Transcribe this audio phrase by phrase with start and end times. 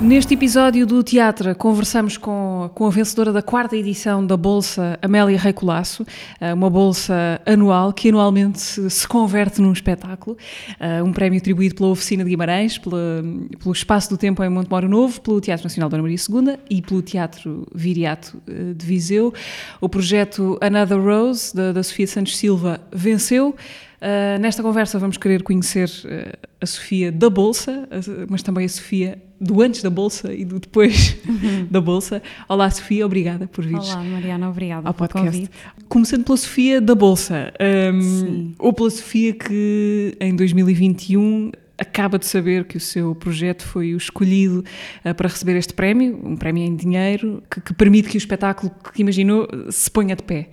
[0.00, 5.36] Neste episódio do Teatro, conversamos com, com a vencedora da quarta edição da Bolsa Amélia
[5.36, 6.06] Rei Colasso,
[6.40, 10.38] eh, uma bolsa anual que anualmente se, se converte num espetáculo,
[10.78, 13.24] eh, um prémio atribuído pela Oficina de Guimarães, pela,
[13.58, 17.02] pelo Espaço do Tempo em Montemoro Novo, pelo Teatro Nacional Dona Maria II e pelo
[17.02, 19.34] Teatro Viriato eh, de Viseu.
[19.80, 23.52] O projeto Another Rose, da, da Sofia Santos Silva, venceu.
[24.00, 27.88] Uh, nesta conversa vamos querer conhecer uh, a Sofia da Bolsa,
[28.28, 31.66] mas também a Sofia do antes da Bolsa e do depois uhum.
[31.70, 32.22] da Bolsa.
[32.48, 33.76] Olá Sofia, obrigada por vir.
[33.76, 35.30] Olá Mariana, obrigada ao podcast.
[35.30, 35.50] Convite.
[35.88, 37.52] Começando pela Sofia da Bolsa,
[37.92, 43.94] um, ou pela Sofia que em 2021 acaba de saber que o seu projeto foi
[43.94, 44.64] o escolhido
[45.04, 48.72] uh, para receber este prémio, um prémio em dinheiro, que, que, permite que o espetáculo
[48.92, 50.50] que imaginou se ponha de pé.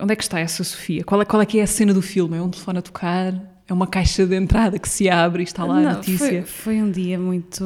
[0.00, 1.02] Onde é que está essa Sofia?
[1.04, 2.36] Qual é, qual é que é a cena do filme?
[2.36, 3.34] É um telefone a tocar?
[3.66, 6.42] É uma caixa de entrada que se abre e está lá Não, a notícia?
[6.42, 7.64] Foi, foi, um dia muito,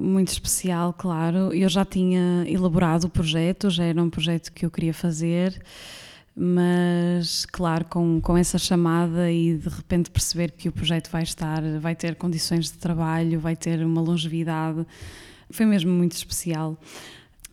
[0.00, 1.52] muito especial, claro.
[1.52, 5.60] Eu já tinha elaborado o projeto, já era um projeto que eu queria fazer,
[6.34, 11.60] mas, claro, com, com essa chamada e de repente perceber que o projeto vai estar,
[11.80, 14.86] vai ter condições de trabalho, vai ter uma longevidade,
[15.50, 16.78] foi mesmo muito especial.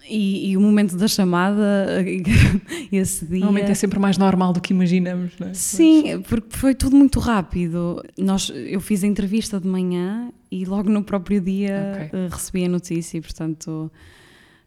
[0.08, 2.04] E, e, o momento da chamada,
[2.92, 3.40] esse dia.
[3.40, 5.54] Normalmente é sempre mais normal do que imaginamos, não é?
[5.54, 8.04] Sim, porque foi tudo muito rápido.
[8.18, 12.20] Nós, eu fiz a entrevista de manhã e logo no próprio dia okay.
[12.20, 13.92] uh, recebi a notícia, e portanto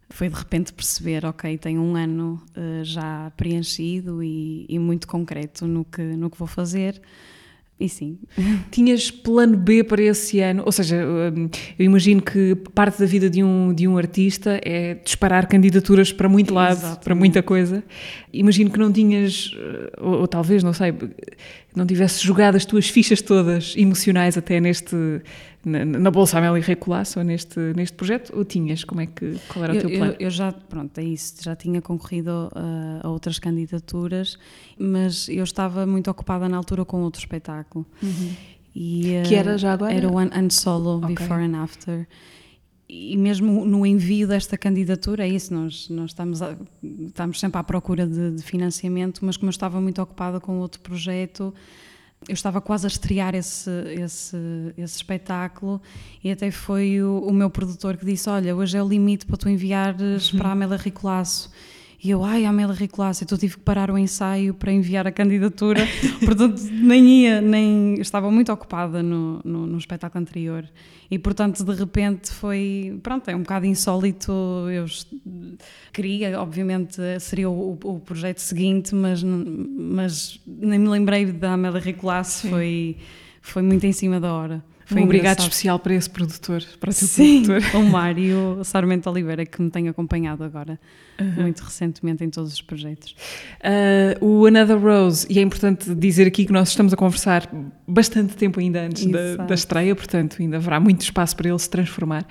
[0.09, 5.67] foi de repente perceber: ok, tenho um ano uh, já preenchido e, e, muito concreto
[5.67, 7.01] no que, no que vou fazer.
[7.79, 8.19] E sim.
[8.71, 10.63] Tinhas plano B para esse ano?
[10.65, 14.95] Ou seja, hum, eu imagino que parte da vida de um, de um artista é
[14.95, 17.05] disparar candidaturas para muito lado, Exatamente.
[17.05, 17.85] para muita coisa.
[18.33, 19.51] Imagino que não tinhas,
[19.99, 20.95] ou, ou talvez, não sei,
[21.77, 24.97] não tivesses jogado as tuas fichas todas emocionais até neste
[25.67, 28.85] na, na Bolsa Amélia Recolasso, neste, neste projeto, ou tinhas?
[28.85, 30.13] Como é que, qual era o teu plano?
[30.13, 34.39] Eu, eu, já, pronto, é isso, já tinha concorrido a, a, outras candidaturas,
[34.79, 37.85] mas eu estava muito ocupada na altura com outro espetáculo.
[38.01, 38.33] Uhum.
[38.75, 39.93] E, que era já agora?
[39.93, 41.17] Era o One Solo, okay.
[41.17, 42.07] Before and After
[42.89, 46.57] e mesmo no envio desta candidatura, é isso, nós, nós estamos, a,
[47.01, 50.81] estamos sempre à procura de, de, financiamento, mas como eu estava muito ocupada com outro
[50.81, 51.53] projeto,
[52.29, 54.37] eu estava quase a estrear esse, esse,
[54.79, 55.83] esse espetáculo
[56.23, 59.37] e até foi o, o meu produtor que disse, olha, hoje é o limite para
[59.37, 60.39] tu enviares uhum.
[60.39, 61.51] para a Amélia Ricolasso.
[62.07, 65.81] E eu, ai, Amélia Ricolasso, então tive que parar o ensaio para enviar a candidatura,
[66.25, 70.71] portanto nem ia, nem estava muito ocupada no, no, no, espetáculo anterior.
[71.11, 74.31] E portanto, de repente foi, pronto, é um bocado insólito.
[74.71, 74.87] Eu
[75.93, 82.49] queria, obviamente, seria o, o projeto seguinte, mas, mas nem me lembrei da Amélia Ricolasso,
[82.49, 82.99] foi,
[83.43, 84.65] foi muito em cima da hora.
[84.87, 87.75] Foi um obrigado especial para esse produtor, para o seu Sim, produtor.
[87.75, 90.79] o Mário Sarmento Oliveira, que me tem acompanhado agora,
[91.21, 91.43] uhum.
[91.43, 93.17] muito recentemente em todos os projetos.
[93.61, 97.51] Uh, o Another Rose, e é importante dizer aqui que nós estamos a conversar
[97.87, 101.69] bastante tempo ainda antes da, da, estreia, portanto ainda haverá muito espaço para ele se
[101.69, 102.25] transformar.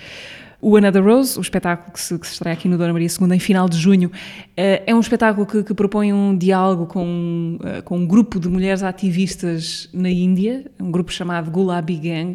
[0.67, 3.35] O Another Rose, o espetáculo que se, que se estreia aqui no Dona Maria II
[3.35, 4.11] em final de junho,
[4.57, 8.49] eh, é um espetáculo que, que propõe um diálogo com, eh, com um grupo de
[8.49, 12.33] mulheres ativistas na Índia, um grupo chamado Gulabi Gang.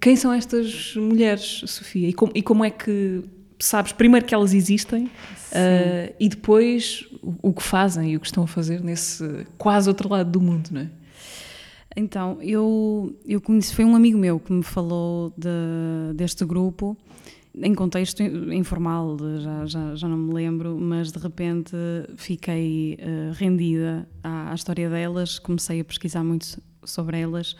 [0.00, 2.08] Quem são estas mulheres, Sofia?
[2.08, 3.22] E como, e como é que
[3.60, 8.26] sabes, primeiro que elas existem uh, e depois o, o, que fazem e o que
[8.26, 10.88] estão a fazer nesse quase outro lado do mundo, não é?
[11.96, 16.96] Então, eu, eu conheci, foi um amigo meu que me falou de, deste grupo
[17.56, 21.76] em contexto informal, já, já, já não me lembro, mas de repente
[22.16, 27.54] fiquei uh, rendida à, à, história delas, comecei a pesquisar muito sobre elas.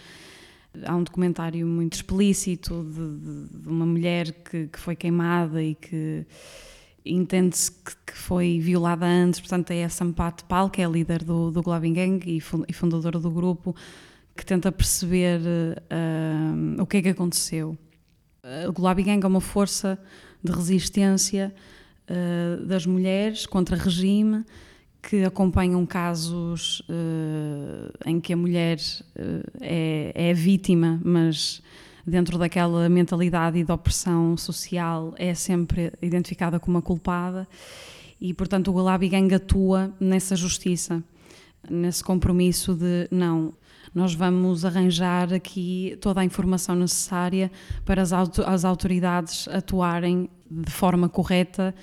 [0.84, 5.77] Há um documentário muito explícito de, de, de uma mulher que, que, foi queimada e
[5.77, 6.26] que
[7.06, 11.22] entende-se que, que, foi violada antes, portanto é a Sampat Pal, que é a líder
[11.22, 13.76] do, do Glavin Gang e, fundadora do grupo,
[14.37, 17.79] que tenta perceber uh, o que é que aconteceu
[18.69, 19.99] o Gulabi Gang é uma força
[20.43, 21.55] de resistência
[22.11, 24.44] uh, das mulheres contra regime
[25.00, 31.62] que acompanham casos uh, em que a mulher uh, é, é vítima, mas
[32.06, 37.49] dentro daquela mentalidade e de opressão social é sempre identificada como a culpada.
[38.20, 41.02] E, portanto, o Gulabi Gang atua nessa justiça,
[41.69, 43.52] nesse compromisso de não,
[43.94, 47.50] nós vamos arranjar aqui toda a informação necessária
[47.85, 51.75] para as, auto, as autoridades atuarem de forma correta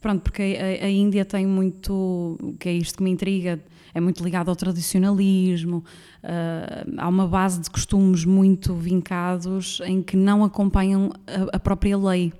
[0.00, 3.60] Pronto, porque a, a, Índia tem muito, que é isto que me intriga,
[3.92, 5.84] é muito ligado ao tradicionalismo,
[6.24, 11.98] uh, há uma base de costumes muito vincados em que não acompanham a, a própria
[11.98, 12.32] lei.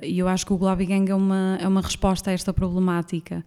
[0.00, 3.44] E eu acho que o Gulabi Gang é uma, é uma resposta a esta problemática.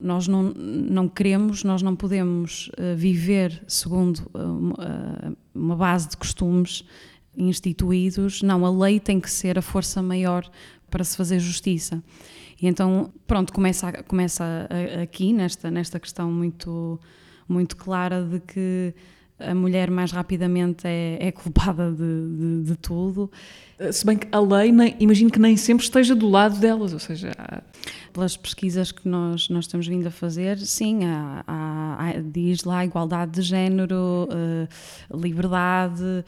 [0.00, 6.84] Nós não, não queremos, nós não podemos uh, viver segundo uh, uma base de costumes
[7.36, 8.42] instituídos.
[8.42, 10.48] Não, a lei tem que ser a força maior
[10.90, 12.02] para se fazer justiça.
[12.60, 14.68] E então, pronto, começa, começa
[15.02, 17.00] aqui, nesta, nesta questão muito,
[17.48, 18.94] muito clara de que
[19.40, 23.30] a mulher mais rapidamente é, é culpada de, de, de, tudo.
[23.92, 26.98] Se bem que a lei, nem, imagino que nem sempre esteja do lado delas, ou
[26.98, 27.32] seja...
[27.38, 27.62] Há...
[28.12, 33.30] Pelas pesquisas que nós, nós temos vindo a fazer, sim, há, há, diz lá igualdade
[33.30, 36.24] de género, uh, liberdade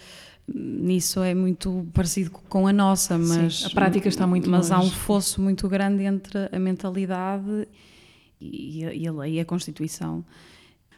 [0.47, 4.82] nisso é muito parecido com a nossa, mas Sim, a prática está muito mas longe.
[4.82, 7.69] há um fosso muito grande entre a mentalidade
[8.41, 10.25] e a, e a lei, a Constituição.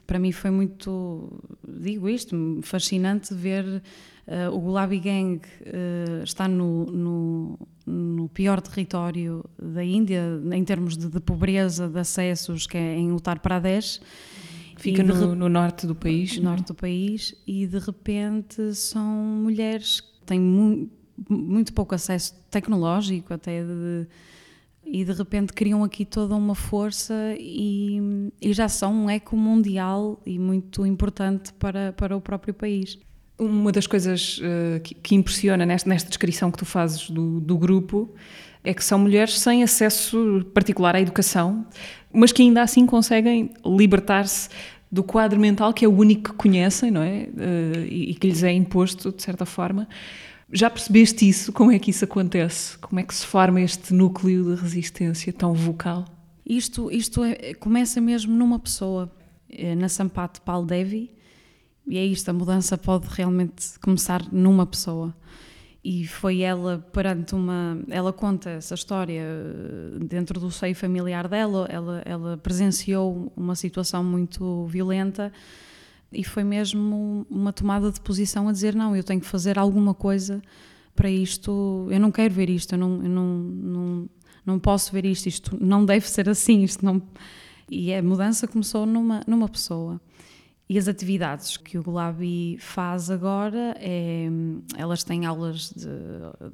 [0.06, 6.87] Para mim foi muito, digo isto, fascinante ver uh, o Gulabi Gang uh, estar no,
[6.87, 10.23] no, no, pior território da Índia
[10.53, 14.01] em termos de, de pobreza, de acessos, que é em Uttar Pradesh
[14.77, 16.39] Fica no, no, norte do país.
[16.39, 20.91] Norte do país e de repente são mulheres que têm mu
[21.31, 24.06] muito pouco acesso tecnológico até de,
[24.87, 30.21] e de repente criam aqui toda uma força e, e, já são um eco mundial
[30.25, 32.99] e muito importante para, para o próprio país.
[33.39, 37.59] Uma das coisas uh, que, que, impressiona nesta, nesta descrição que tu fazes do, do
[37.59, 38.15] grupo
[38.63, 41.67] é que são mulheres sem acesso particular à educação,
[42.13, 44.49] mas que ainda assim conseguem libertar-se
[44.91, 47.29] do quadro mental que é o único que conhecem, não é?
[47.33, 49.89] Uh, e, e, que lhes é imposto, de certa forma.
[50.55, 51.53] Já percebeste isso?
[51.53, 52.79] Como é que isso acontece?
[52.79, 56.05] Como é que se forma este núcleo de resistência tão vocal?
[56.47, 59.11] Isto, isto é, começa mesmo numa pessoa,
[59.51, 61.11] é na Sampat Pal Devi,
[61.85, 65.12] e é isto, a mudança pode realmente começar numa pessoa
[65.85, 71.69] e foi ela perante uma ela conta essa história eh, dentro do seio familiar dela
[71.71, 75.31] ela ela presenciou uma situação muito violenta
[76.15, 79.95] e foi mesmo uma tomada de posição a dizer não eu tenho que fazer alguma
[79.95, 80.43] coisa
[80.95, 84.09] para isto eu não quero ver isto eu não eu não, não
[84.47, 87.03] não posso ver isto isto não deve ser assim isto não.
[87.71, 90.01] E a mudança começou numa numa pessoa.
[90.67, 94.29] E as atividades que o Gulabi faz agora, é,
[94.79, 95.87] elas têm aulas de,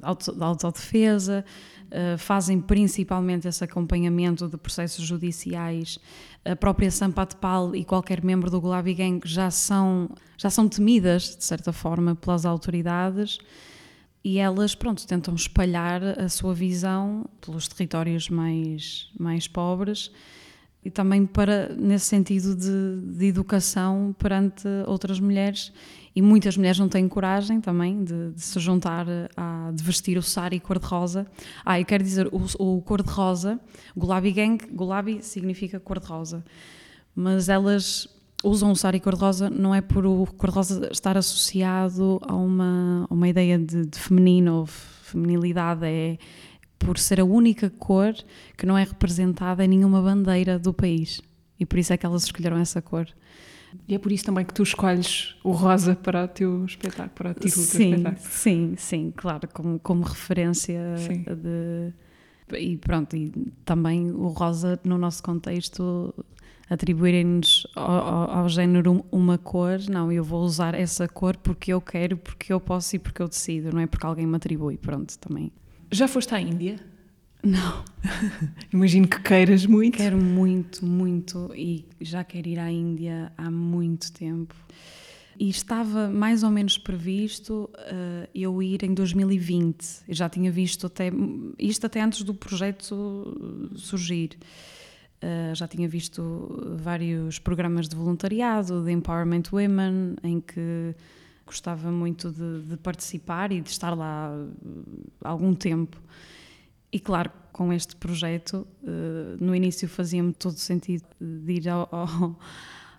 [0.01, 1.45] auto, de autodefesa,
[1.91, 5.99] uh, fazem principalmente esse acompanhamento de processos judiciais.
[6.43, 11.43] A própria Sampatpal e qualquer membro do Gulabi Gang já são, já são temidas, de
[11.43, 13.39] certa forma, pelas autoridades
[14.23, 20.11] e elas, pronto, tentam espalhar a sua visão pelos territórios mais, mais pobres
[20.83, 25.71] e também para nesse sentido de, de, educação perante outras mulheres
[26.15, 29.05] e muitas mulheres não têm coragem também de, de se juntar
[29.35, 31.25] a de vestir o sari cor-de-rosa.
[31.65, 33.59] Ah, eu quero dizer, o, o cor-de-rosa,
[33.95, 36.43] Gulabi Gang, Gulabi significa cor-de-rosa,
[37.15, 38.07] mas elas
[38.43, 43.57] usam o sari cor-de-rosa não é por o cor-de-rosa estar associado a uma, uma ideia
[43.57, 46.17] de, de feminino ou feminilidade, é
[46.79, 48.13] por ser a única cor
[48.57, 51.21] que não é representada em nenhuma bandeira do país.
[51.59, 53.07] E por isso é que elas escolheram essa cor.
[53.87, 57.31] E é por isso também que tu escolhes o rosa para o teu espetáculo, para
[57.31, 58.27] o título sim, do espetáculo.
[58.29, 61.23] Sim, sim, claro, como, como referência sim.
[61.23, 61.93] de.
[62.57, 63.31] E pronto, e
[63.63, 66.13] também o rosa no nosso contexto
[66.69, 71.81] atribuírem-nos ao, ao, ao, género uma cor, não, eu vou usar essa cor porque eu
[71.81, 75.17] quero, porque eu posso e porque eu decido, não é porque alguém me atribui, pronto,
[75.19, 75.51] também.
[75.91, 76.77] Já foste à Índia?
[77.43, 77.83] Não.
[78.71, 79.97] Imagino que queiras muito.
[79.97, 84.55] Quero muito, muito e já quero ir à Índia há muito tempo.
[85.39, 90.03] E estava mais ou menos previsto uh, eu ir em 2020.
[90.07, 91.11] Eu já tinha visto até
[91.57, 94.37] isto até antes do projeto surgir.
[95.23, 100.93] Uh, já tinha visto vários programas de voluntariado, de Empowerment Women, em que
[101.45, 104.31] gostava muito de, de, participar e de estar lá
[105.23, 105.97] algum tempo.
[106.91, 112.39] E claro, com este projeto, uh, no início fazia-me todo sentido de ir ao, ao,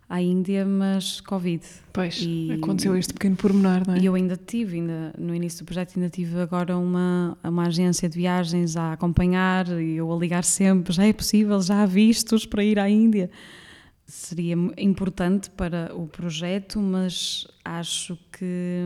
[0.08, 1.62] à Índia, mas Covid.
[1.92, 3.99] Pois, e, aconteceu este pequeno pormenor, não é?
[3.99, 8.08] E eu ainda tive, ainda, no início do projeto, ainda tive agora uma, uma agência
[8.08, 12.46] de viagens a acompanhar e eu a ligar sempre: já é possível, já há vistos
[12.46, 13.30] para ir à Índia
[14.12, 18.84] seria importante para o projeto, mas acho que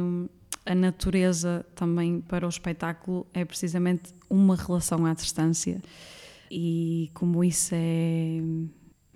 [0.64, 5.80] a natureza também para o espetáculo é precisamente uma relação à distância.
[6.50, 8.40] E como isso é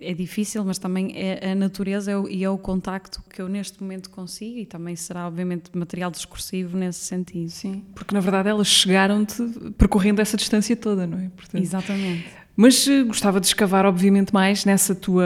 [0.01, 3.47] é difícil, mas também é a natureza é o, e é o contacto que eu
[3.47, 7.49] neste momento consigo e também será, obviamente, material discursivo nesse sentido.
[7.49, 9.43] Sim, porque na verdade elas chegaram-te
[9.77, 11.29] percorrendo essa distância toda, não é?
[11.29, 12.25] Portanto, Exatamente.
[12.55, 15.25] Mas uh, gostava de escavar, obviamente, mais nessa tua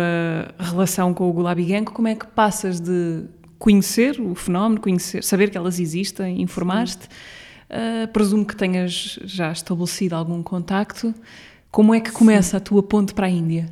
[0.60, 1.86] relação com o Gulabi Gang.
[1.86, 3.24] Como é que passas de
[3.58, 7.08] conhecer o fenómeno, conhecer, saber que elas existem, informar-te?
[7.70, 11.14] Uh, presumo que tenhas já estabelecido algum contacto.
[11.72, 12.58] Como é que começa Sim.
[12.58, 13.72] a tua ponte para a Índia?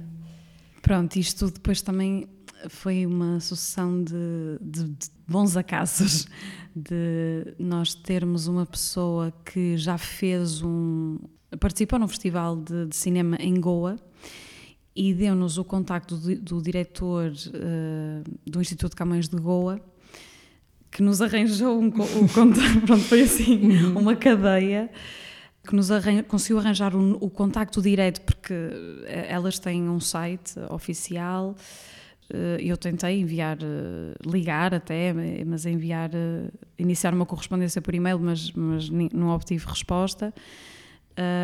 [0.81, 2.27] Pronto, isto depois também
[2.69, 4.13] foi uma sucessão de,
[4.61, 6.27] de, de, bons acasos,
[6.75, 11.19] de nós termos uma pessoa que já fez um.
[11.59, 13.97] participou num festival de, de cinema em Goa
[14.95, 19.79] e deu-nos o contacto do, do diretor uh, do Instituto Camões de Goa
[20.93, 23.99] que nos arranjou um, o contato, pronto, foi assim, uhum.
[23.99, 24.89] uma cadeia
[25.67, 25.89] que nos
[26.27, 31.55] conseguiu arranjar o, o contacto direto, porque eh, elas têm um site oficial.
[32.29, 35.13] Eh, eu tentei enviar, eh, ligar até,
[35.45, 36.11] mas enviar,
[36.77, 40.33] iniciar uma correspondência por e-mail, mas, mas não obtive resposta.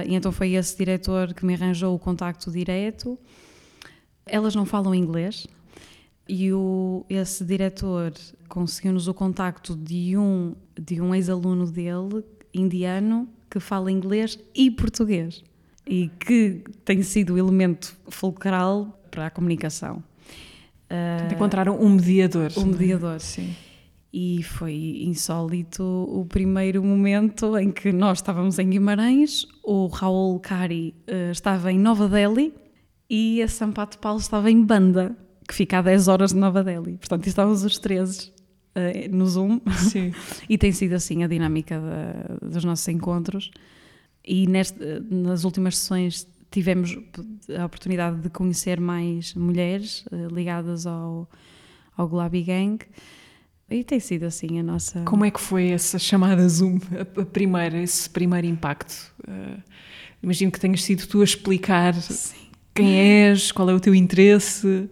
[0.05, 3.17] E então foi esse diretor que me arranjou o contacto direto.
[4.25, 5.47] Elas não falam inglês,
[6.29, 8.13] e o, esse diretor
[8.47, 15.43] conseguiu-nos o contacto de um, de um ex-aluno dele, indiano, que fala inglês e português
[15.87, 20.03] e que tem sido o elemento fulcral para a comunicação.
[20.85, 22.51] Uh, encontraram um mediador.
[22.57, 23.55] Um mediador, sim.
[24.13, 30.93] E foi insólito o primeiro momento em que nós estávamos em Guimarães, o Raul Kari
[31.07, 32.53] uh, estava em Nova Delhi
[33.09, 35.15] e a Sampato Paulo estava em Banda,
[35.49, 36.95] que fica a 10 horas de Nova Delhi.
[36.97, 38.31] Portanto, estávamos os três
[38.75, 39.59] uh, no Zoom.
[39.89, 40.13] Sim.
[40.47, 41.81] e tem sido assim a dinâmica
[42.39, 43.49] dos nossos encontros.
[44.23, 44.77] E neste,
[45.09, 46.95] nas últimas sessões tivemos
[47.59, 51.27] a oportunidade de conhecer mais mulheres uh, ligadas ao,
[51.97, 52.77] ao Gulabi Gang.
[53.71, 55.01] E tem sido assim a nossa.
[55.01, 59.11] Como é que foi essa chamada Zoom, a, a primeira, esse primeiro impacto?
[59.27, 59.59] Uh,
[60.21, 62.35] imagino que tenhas sido tu a explicar Sim.
[62.75, 64.87] quem és, qual é o teu interesse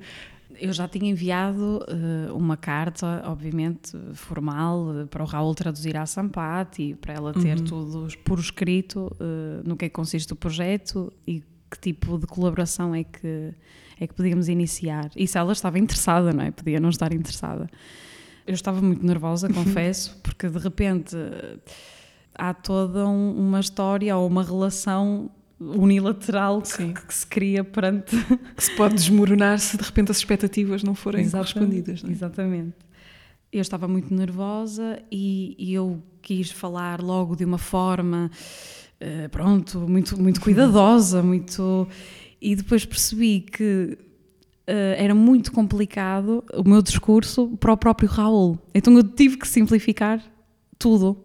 [0.60, 6.06] eu já tinha enviado uh, uma carta, obviamente, formal, uh, para o Raul traduzir à
[6.06, 7.66] Sampati, para ela ter uhum.
[7.66, 12.26] tudo por escrito uh, no que é que consiste o projeto e que tipo de
[12.28, 13.54] colaboração é que,
[14.00, 15.12] é que podíamos iniciar.
[15.16, 16.52] E se ela estava interessada, não é?
[16.52, 17.70] Podia não estar interessada.
[18.46, 21.16] Eu estava muito nervosa, confesso, porque de repente
[22.34, 28.16] há toda um, uma história ou uma relação unilateral que, que, se cria perante.
[28.56, 32.04] Que se pode desmoronar se de repente as expectativas não forem exatamente, correspondidas.
[32.04, 32.14] Não é?
[32.14, 32.76] Exatamente.
[33.52, 38.30] Eu estava muito nervosa e, e, eu quis falar logo de uma forma,
[39.02, 41.88] uh, pronto, muito, muito cuidadosa, muito.
[42.42, 43.98] E depois percebi que
[44.68, 48.60] uh, era muito complicado o meu discurso para o próprio Raul.
[48.74, 50.22] Então eu tive que simplificar
[50.78, 51.24] tudo.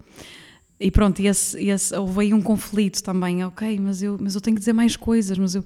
[0.83, 4.57] E pronto, esse, esse, houve aí um conflito também, ok, mas eu, mas eu tenho
[4.57, 5.65] que dizer mais coisas, mas eu,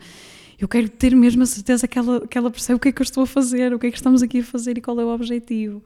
[0.59, 3.01] eu quero ter mesmo a certeza que ela, que ela percebe o que é que
[3.01, 5.05] eu estou a fazer, o que é que estamos aqui a fazer e qual é
[5.05, 5.83] o objetivo.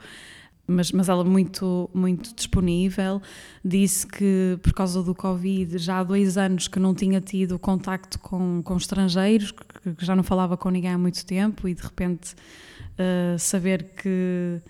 [0.67, 3.23] Mas, mas ela muito, muito disponível,
[3.65, 8.19] disse que por causa do Covid já há dois anos que não tinha tido contacto
[8.19, 11.83] com, com estrangeiros, que, que já não falava com ninguém há muito tempo e de
[11.83, 14.61] repente uh, saber que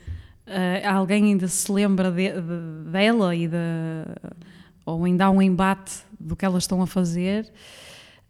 [0.50, 3.56] uh, alguém ainda se lembra de, de, dela e de,
[4.84, 7.50] ou ainda há um embate do que elas estão a fazer.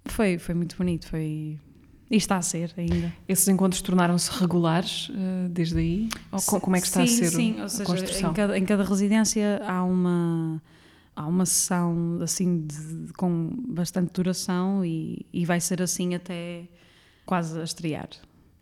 [0.05, 1.59] Foi, foi muito bonito, foi,
[2.11, 3.13] e está a ser ainda.
[3.29, 6.09] Esses encontros tornaram-se regulares uh, desde aí?
[6.33, 8.31] Ou como é que está sim, a ser sim, ou seja, construção?
[8.31, 10.61] Em cada, em cada residência há uma
[11.15, 16.65] há uma sessão assim de, com bastante duração e, e vai ser assim até
[17.25, 18.09] quase a estrear.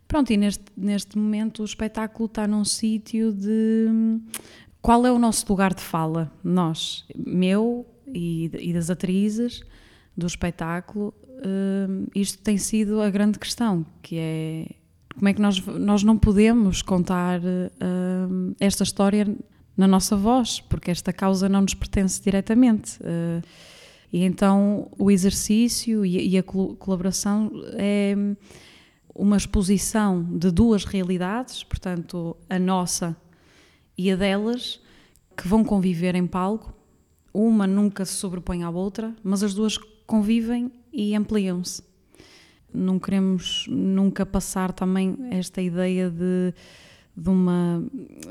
[0.09, 4.19] Pronto, e neste, neste momento o espetáculo está num sítio de
[4.81, 9.63] qual é o nosso lugar de fala, nós, meu e, e das atrizes
[10.17, 14.67] do espetáculo, uh, isto tem sido a grande questão, que é
[15.15, 19.29] como é que nós, nós não podemos contar uh, esta história
[19.77, 22.99] na nossa voz, porque esta causa não nos pertence diretamente.
[23.01, 23.43] Uh,
[24.11, 28.17] e então o exercício e, e a colaboração é
[29.19, 33.17] uma exposição de duas realidades, portanto, a nossa
[33.97, 34.81] e a delas,
[35.37, 36.73] que vão conviver em palco.
[37.35, 41.83] Uma nunca se sobrepõe à outra, mas as duas convivem e ampliam-se.
[42.73, 46.55] Não queremos nunca passar também esta ideia de,
[47.17, 47.83] de uma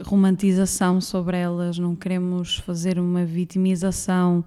[0.06, 4.46] romantização sobre elas, não queremos fazer uma vitimização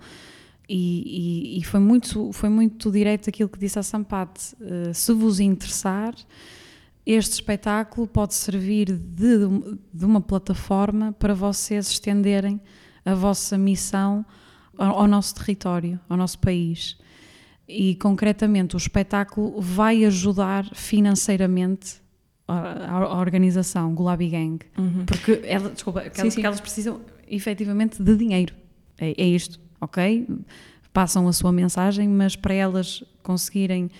[0.72, 4.54] E, e, e, foi, muito, foi muito direito aquilo que disse a Sampate.
[4.60, 6.14] Uh, se vos interessar,
[7.04, 9.48] este espetáculo pode servir de,
[9.92, 12.60] de uma plataforma para vocês estenderem
[13.04, 14.24] a vossa missão
[14.78, 16.96] ao, ao nosso território, ao nosso país.
[17.66, 21.96] E concretamente, o espetáculo vai ajudar financeiramente
[22.46, 24.64] a, a organização Gulabi Gang.
[24.78, 25.04] Uhum.
[25.04, 26.44] Porque, ela, desculpa, sim, sim.
[26.44, 28.54] elas precisam efetivamente de dinheiro.
[28.96, 30.26] É, é isto ok?
[30.92, 33.90] Passam a sua mensagem, mas para elas conseguirem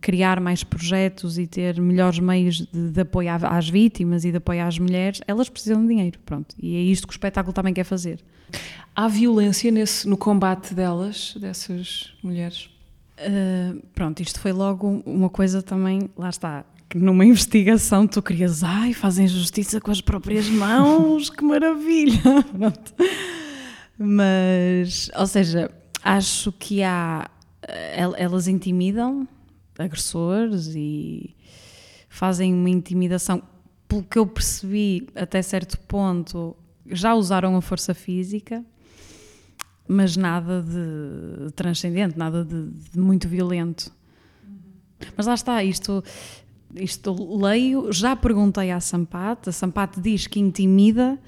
[0.00, 4.64] criar mais projetos e ter melhores meios de, de apoio às vítimas e de apoio
[4.64, 6.54] às mulheres, elas precisam de dinheiro, pronto.
[6.58, 8.18] E é isto que o espetáculo também quer fazer.
[8.96, 12.68] Há violência nesse, no combate delas, dessas mulheres?
[13.18, 18.64] Uh, pronto, isto foi logo uma coisa também, lá está, que numa investigação tu querias,
[18.64, 22.20] ai, fazem justiça com as próprias mãos, que maravilha!
[22.50, 22.94] Pronto.
[24.02, 25.70] Mas, ou seja,
[26.02, 27.30] acho que há.
[28.16, 29.28] Elas intimidam
[29.78, 31.36] agressores e
[32.08, 33.42] fazem uma intimidação.
[33.86, 38.64] Pelo que eu percebi, até certo ponto, já usaram a força física,
[39.86, 43.92] mas nada de transcendente, nada de, de muito violento.
[45.14, 46.02] Mas lá está, isto,
[46.74, 51.18] isto leio, já perguntei à Sampate, a Sampate diz que intimida,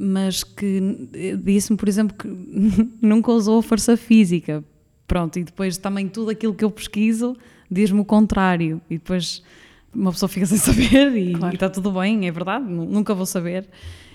[0.00, 2.28] mas que eh, disse-me, por exemplo, que
[3.02, 4.62] nunca usou força física.
[5.08, 7.36] Pronto, e depois também tudo aquilo que eu pesquiso
[7.68, 8.80] diz-me o contrário.
[8.88, 9.42] E depois
[9.92, 11.54] uma pessoa fica sem saber e, claro.
[11.54, 13.68] está tudo bem, é verdade, nunca vou saber.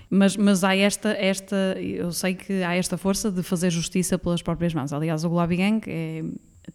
[0.09, 4.41] Mas, mas há esta, esta, eu sei que há esta força de fazer justiça pelas
[4.41, 4.93] próprias mãos.
[4.93, 6.23] Aliás, o Gulabi Gang é,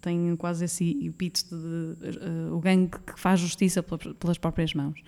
[0.00, 5.00] tem quase esse epíteto de, de uh, o gangue que faz justiça pelas próprias mãos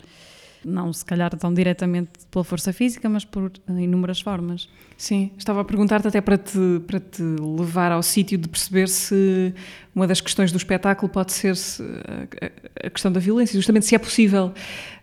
[0.64, 4.68] não se calhar tão diretamente pela força física, mas por inúmeras formas.
[4.96, 9.54] Sim, estava a perguntar-te até para te, para te levar ao sítio de perceber se
[9.94, 13.98] uma das questões do espetáculo pode ser a, a questão da violência, justamente se é
[13.98, 14.52] possível,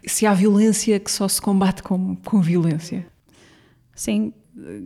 [0.05, 3.05] se há violência que só se combate com, com violência.
[3.95, 4.33] Sim,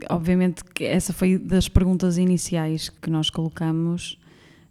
[0.09, 4.20] obviamente que essa foi das perguntas iniciais que nós colocamos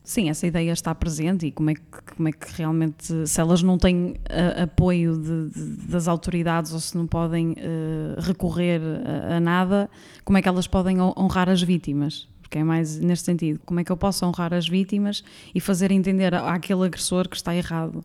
[0.02, 1.82] Sim, essa ideia está presente e como é que,
[2.16, 6.80] como é que realmente, se elas não têm a, apoio de, de, das autoridades ou
[6.80, 9.90] se não podem uh, recorrer a, a, nada,
[10.24, 12.28] como é que elas podem honrar as vítimas?
[12.40, 15.22] Porque é mais neste sentido, como é que eu posso honrar as vítimas
[15.54, 18.04] e fazer entender àquele agressor que está errado?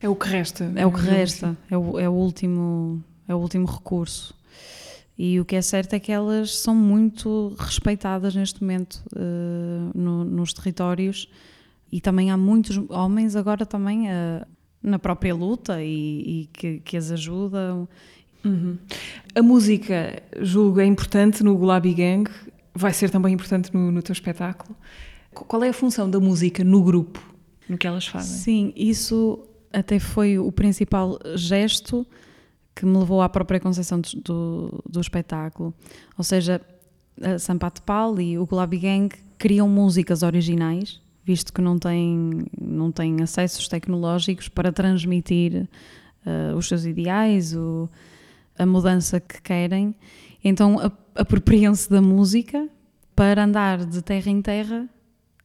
[0.00, 0.72] É o que resta.
[0.74, 4.34] É o que resta, é o, é o, último, é o último recurso.
[5.16, 10.24] E o que é certo é que elas são muito respeitadas neste momento uh, no,
[10.24, 11.28] nos territórios
[11.90, 14.44] e também há muitos homens agora também uh,
[14.82, 17.88] na própria luta e, e que, que, as ajudam.
[18.44, 18.76] Uhum.
[19.34, 22.28] A música, julgo, é importante no Gulabi Gang,
[22.74, 24.76] vai ser também importante no, no teu espetáculo.
[25.32, 27.22] Qual é a função da música no grupo,
[27.68, 28.38] no que elas fazem?
[28.38, 32.04] Sim, isso até foi o principal gesto
[32.74, 35.72] que me levou à própria concepção do, do, do espetáculo.
[36.18, 36.60] Ou seja,
[37.20, 42.90] a Sampato Pal e o Gulabi Gang criam músicas originais, visto que não têm, não
[42.90, 45.68] têm acessos tecnológicos para transmitir
[46.26, 47.88] uh, os seus ideais, o,
[48.58, 49.94] a mudança que querem.
[50.42, 50.76] Então
[51.14, 52.68] apropriam-se da música
[53.14, 54.88] para andar de terra em terra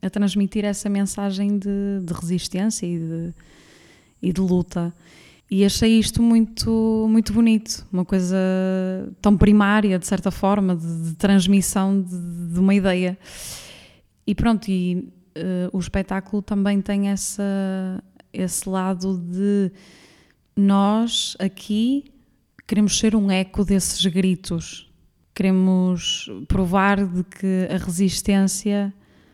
[0.02, 3.34] a transmitir essa mensagem de, de resistência e de,
[4.22, 4.94] e de luta.
[5.52, 8.38] E achei isto muito, muito bonito, uma coisa
[9.20, 13.18] tão primária, de certa forma, de, de transmissão de, de, uma ideia.
[14.28, 19.72] E pronto, e uh, o espetáculo também tem essa, esse lado de
[20.56, 22.14] nós aqui
[22.68, 24.88] queremos ser um eco desses gritos,
[25.34, 28.94] queremos provar de que a resistência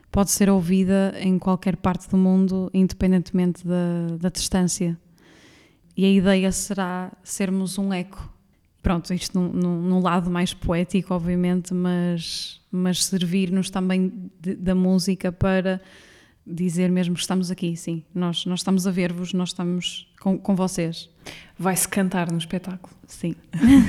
[0.10, 4.98] pode ser ouvida em qualquer parte do mundo, independentemente da, da distância
[5.96, 8.32] e a ideia será sermos um eco.
[8.82, 14.76] Pronto, isto num, num, num lado mais poético, obviamente, mas, mas servir-nos também de, da
[14.76, 15.82] música para
[16.46, 18.04] dizer mesmo que estamos aqui, sim.
[18.14, 21.10] Nós, nós estamos a ver-vos, nós estamos com, com vocês.
[21.58, 22.94] Vai-se cantar no espetáculo?
[23.08, 23.36] Sim.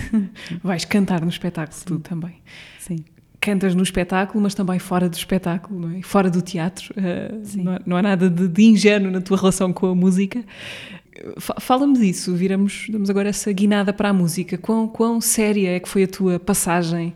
[0.62, 1.84] Vais cantar no espetáculo, sim.
[1.84, 2.36] tu também?
[2.78, 3.04] Sim.
[3.38, 6.02] Cantas no espetáculo, mas também fora do espetáculo, não é?
[6.02, 6.94] Fora do teatro.
[6.96, 10.42] Uh, não, há, não, há nada de, de ingênuo na tua relação com a música.
[11.38, 14.58] Fala-me disso, viramos, damos agora essa guinada para a música.
[14.58, 17.14] Quão, quão séria é que foi a tua passagem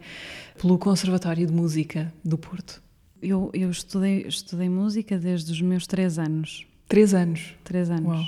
[0.60, 2.82] pelo Conservatório de Música do Porto?
[3.22, 6.66] Eu, eu estudei, estudei música desde os meus três anos.
[6.88, 7.54] Três anos?
[7.62, 8.06] Três anos.
[8.06, 8.24] Uau.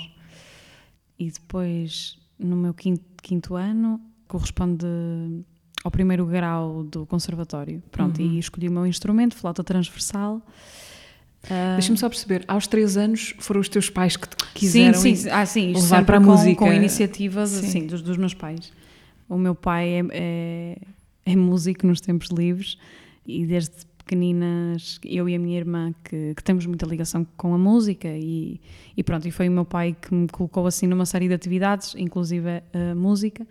[1.17, 4.85] E depois, no meu quinto, quinto ano, corresponde
[5.83, 7.81] ao primeiro grau do Conservatório.
[7.91, 8.33] Pronto, uhum.
[8.33, 10.41] e escolhi o meu instrumento, flauta transversal.
[11.49, 15.15] Ah, Deixa-me só perceber, aos três anos foram os teus pais que te quiseram sim,
[15.15, 16.55] sim, ah, sim, levar para a com, música.
[16.55, 17.67] com iniciativas Sim.
[17.67, 18.71] assim, dos, dos meus pais.
[19.27, 20.77] O meu pai é, é,
[21.25, 22.77] é músico nos tempos livres
[23.25, 27.57] e desde pequeninas, eu e a minha irmã, que, que temos muita ligação com a
[27.57, 28.59] música e,
[28.95, 31.95] e pronto, e foi o meu pai que me colocou assim numa série de atividades,
[31.97, 33.47] inclusive a música.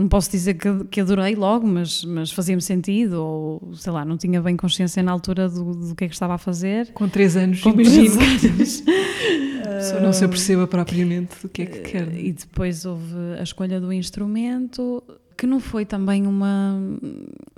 [0.00, 4.16] Não posso dizer que, que adorei logo, mas, mas fazia-me sentido, ou sei lá, não
[4.16, 6.90] tinha bem consciência na altura do, do que é que estava a fazer.
[6.94, 8.82] Com três anos, Com três anos.
[9.62, 12.14] Pessoa não se aperceba propriamente do que é que quer.
[12.14, 15.02] E depois houve a escolha do instrumento,
[15.40, 16.78] que não foi também uma,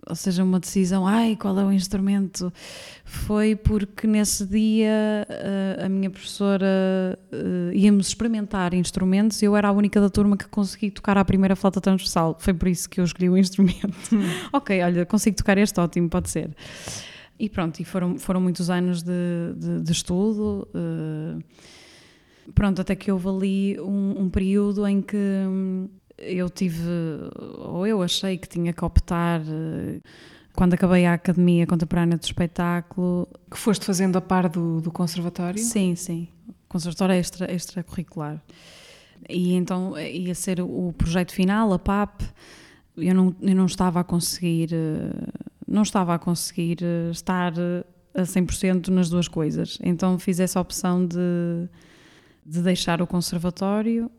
[0.08, 2.52] ou seja, uma decisão, ai, qual é o instrumento?
[3.04, 9.66] Foi porque nesse dia eh, a minha professora eh, íamos experimentar instrumentos e eu era
[9.66, 12.36] a única da turma que consegui tocar a primeira flauta transversal.
[12.38, 13.98] Foi por isso que eu escolhi o instrumento.
[14.54, 16.54] ok, olha, consigo tocar este, ótimo, pode ser.
[17.36, 19.12] E pronto, e foram, foram muitos anos de,
[19.56, 20.68] de, de estudo.
[20.72, 21.42] eh,
[22.54, 25.88] Pronto, até que houve ali um, um período em que hum,
[26.22, 26.88] eu tive,
[27.58, 30.00] ou eu achei que tinha que optar, eh,
[30.54, 33.28] quando acabei a Academia Contemporânea do Espetáculo.
[33.50, 35.58] Que foste fazendo a par do, do conservatório?
[35.58, 36.28] Sim, sim.
[36.68, 38.42] Conservatório extra, extracurricular.
[39.28, 42.22] E então eh, ia ser o projeto final, a PAP.
[42.96, 45.10] Eu não, eu não estava a conseguir, eh,
[45.66, 46.78] não estava a conseguir
[47.10, 47.52] estar
[48.14, 49.78] a 100% nas duas coisas.
[49.82, 51.68] Então fiz essa opção de,
[52.44, 54.10] de deixar o conservatório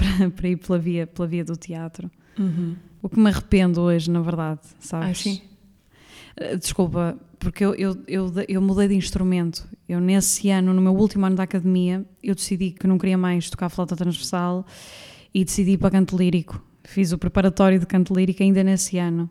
[0.00, 2.10] para, para ir pela via, pela via do teatro.
[2.38, 2.76] Uhum.
[3.02, 5.08] O que me arrependo hoje, na verdade, sabes?
[5.08, 5.40] Ah, sim.
[6.40, 9.66] Uh, Desculpa, porque eu, eu, eu, eu mudei de instrumento.
[9.88, 13.48] Eu, nesse ano, no meu último ano da academia, eu decidi que não queria mais
[13.48, 14.66] tocar flauta transversal
[15.32, 16.62] e decidi ir para canto lírico.
[16.84, 19.30] Fiz o preparatório de canto lírico ainda nesse ano.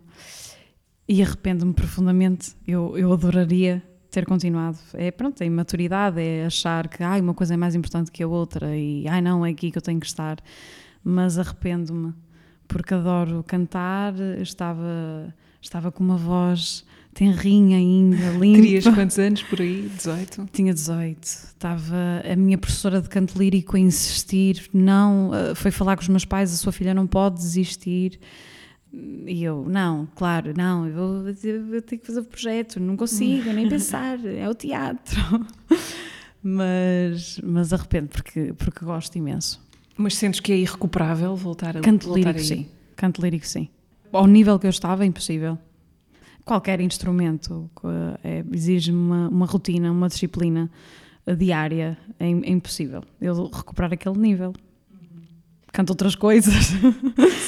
[1.07, 2.55] E arrependo-me profundamente.
[2.67, 4.77] Eu, eu adoraria ter continuado.
[4.93, 8.27] É pronto, é imaturidade, é achar que ai, uma coisa é mais importante que a
[8.27, 10.37] outra e ai não, é aqui que eu tenho que estar.
[11.03, 12.13] Mas arrependo-me,
[12.67, 18.61] porque adoro cantar, estava, estava com uma voz tenrinha ainda, limpa.
[18.61, 19.89] Terias quantos anos por aí?
[19.95, 20.49] 18?
[20.51, 21.23] Tinha 18.
[21.23, 21.95] Estava
[22.31, 26.25] a minha professora de canto lírico a insistir, não, eh, foi falar com os meus
[26.25, 28.19] pais, a sua filha não pode desistir.
[28.91, 33.51] E eu, não, claro, não, eu, vou, eu, tenho que fazer o projeto, não consigo
[33.53, 35.19] nem pensar, é o teatro.
[36.41, 39.61] Mas, mas arrependo porque, porque gosto imenso.
[39.97, 42.45] Mas sentes que é irrecuperável voltar a Canto voltar lírico, aí?
[42.45, 42.67] sim.
[42.95, 43.69] Canto lírico, sim.
[44.11, 45.57] Ao nível que eu estava, é impossível.
[46.45, 47.69] Qualquer instrumento
[48.23, 50.71] é, exige uma, uma rotina, uma disciplina
[51.27, 51.97] eh, diária.
[52.17, 54.53] É, é impossível eu recuperar aquele nível.
[55.71, 56.71] Canto outras coisas.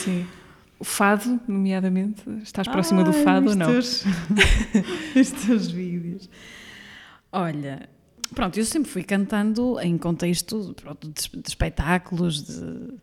[0.04, 0.27] Sim.
[0.82, 3.67] O fado, nomeadamente, estás próxima do Ai, fado ou não?
[3.67, 4.04] teus-
[5.15, 6.28] os teus vídeos.
[7.32, 7.88] Olha,
[8.34, 12.94] pronto, eu sempre fui cantando em contexto pronto, de, de espetáculos, de-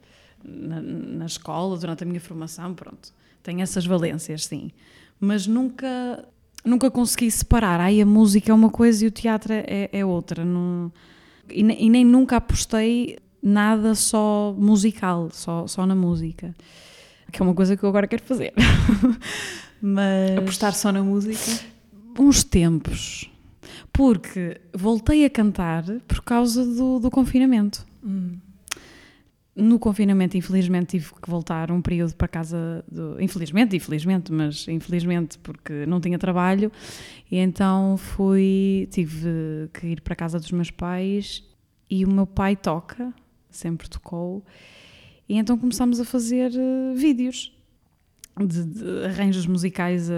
[0.44, 3.12] na, na escola, durante a minha formação, pronto.
[3.44, 4.72] Tenho essas valências, sim.
[5.20, 6.26] Mas nunca,
[6.64, 7.78] nunca consegui separar.
[7.80, 10.44] Ai, a música é uma coisa e o teatro é, é outra.
[10.44, 10.92] Não,
[11.48, 16.52] e, e nem nunca apostei nada só musical, só, só na música.
[17.30, 18.52] Que é uma coisa que eu agora quero fazer.
[19.80, 21.64] Mas Apostar só na música?
[22.18, 23.30] uns tempos.
[23.92, 27.86] Porque voltei a cantar por causa do, do confinamento.
[28.04, 28.38] Hum.
[29.54, 32.84] No confinamento, infelizmente, tive que voltar um período para casa.
[32.90, 36.70] Do, infelizmente, infelizmente, mas infelizmente porque não tinha trabalho.
[37.30, 38.88] E então fui.
[38.90, 41.42] Tive que ir para a casa dos meus pais
[41.90, 43.12] e o meu pai toca,
[43.50, 44.44] sempre tocou.
[45.28, 47.52] E então começámos a fazer eh, vídeos
[48.40, 50.14] de, de arranjos musicais a,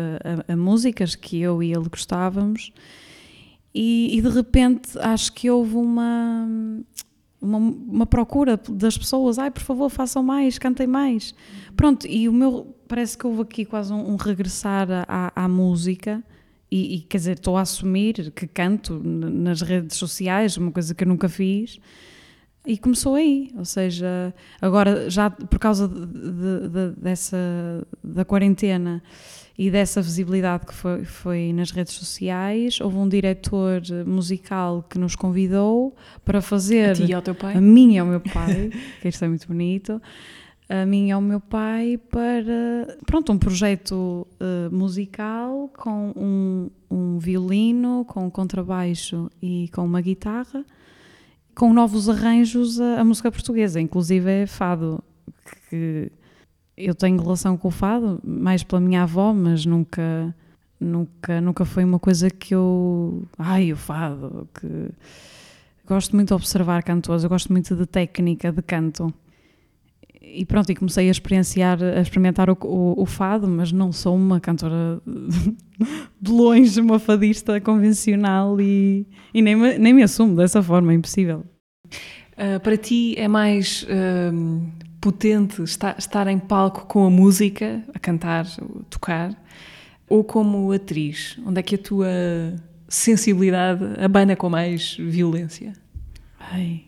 [0.49, 2.73] a- a músicas que eu e ele gostávamos.
[3.75, 6.46] E, e de repente acho que houve uma,
[7.40, 11.35] uma, uma procura das pessoas, ai por favor façam mais, cantem mais.
[11.77, 16.23] Pronto, e o meu, parece que houve aqui quase um, um regressar à, à música
[16.70, 21.03] e, e, quer dizer, estou a assumir que canto nas redes sociais, uma coisa que
[21.05, 21.81] eu nunca fiz.
[22.66, 27.37] E começou aí, ou seja, agora já por causa de- de- de- dessa
[28.05, 29.03] da quarentena
[29.59, 35.16] e dessa visibilidade que foi, foi nas redes sociais, houve um diretor musical que nos
[35.16, 37.57] convidou para fazer A ti e ao teu pai?
[37.57, 38.70] a mim e ao meu pai,
[39.01, 40.01] que isto é muito bonito,
[40.68, 47.18] a mim e ao meu pai para, pronto, um projeto eh, musical com um, um
[47.18, 50.64] violino, com um contrabaixo e com uma guitarra,
[51.61, 55.05] com novos arranjos a, a música portuguesa, inclusive é fado,
[55.68, 56.11] que
[56.75, 60.35] eu tenho relação com o fado, mais pela minha avó, mas nunca
[60.81, 63.25] nunca, nunca foi uma coisa que eu.
[63.38, 64.90] Ai, o fado, que.
[65.87, 69.12] Gosto muito de observar cantores, eu gosto muito de técnica de canto.
[70.18, 74.16] E pronto, e comecei a experienciar, a experimentar o, o, o fado, mas não sou
[74.16, 75.03] uma cantora
[76.23, 80.94] de longe, uma fadista convencional e, e nem, me, nem me assumo dessa forma, é
[80.94, 81.44] impossível.
[82.33, 87.98] Uh, para ti é mais uh, potente estar, estar em palco com a música, a
[87.98, 89.35] cantar, a tocar,
[90.09, 91.38] ou como atriz?
[91.46, 92.09] Onde é que a tua
[92.88, 95.72] sensibilidade abana com mais violência?
[96.38, 96.85] Ai.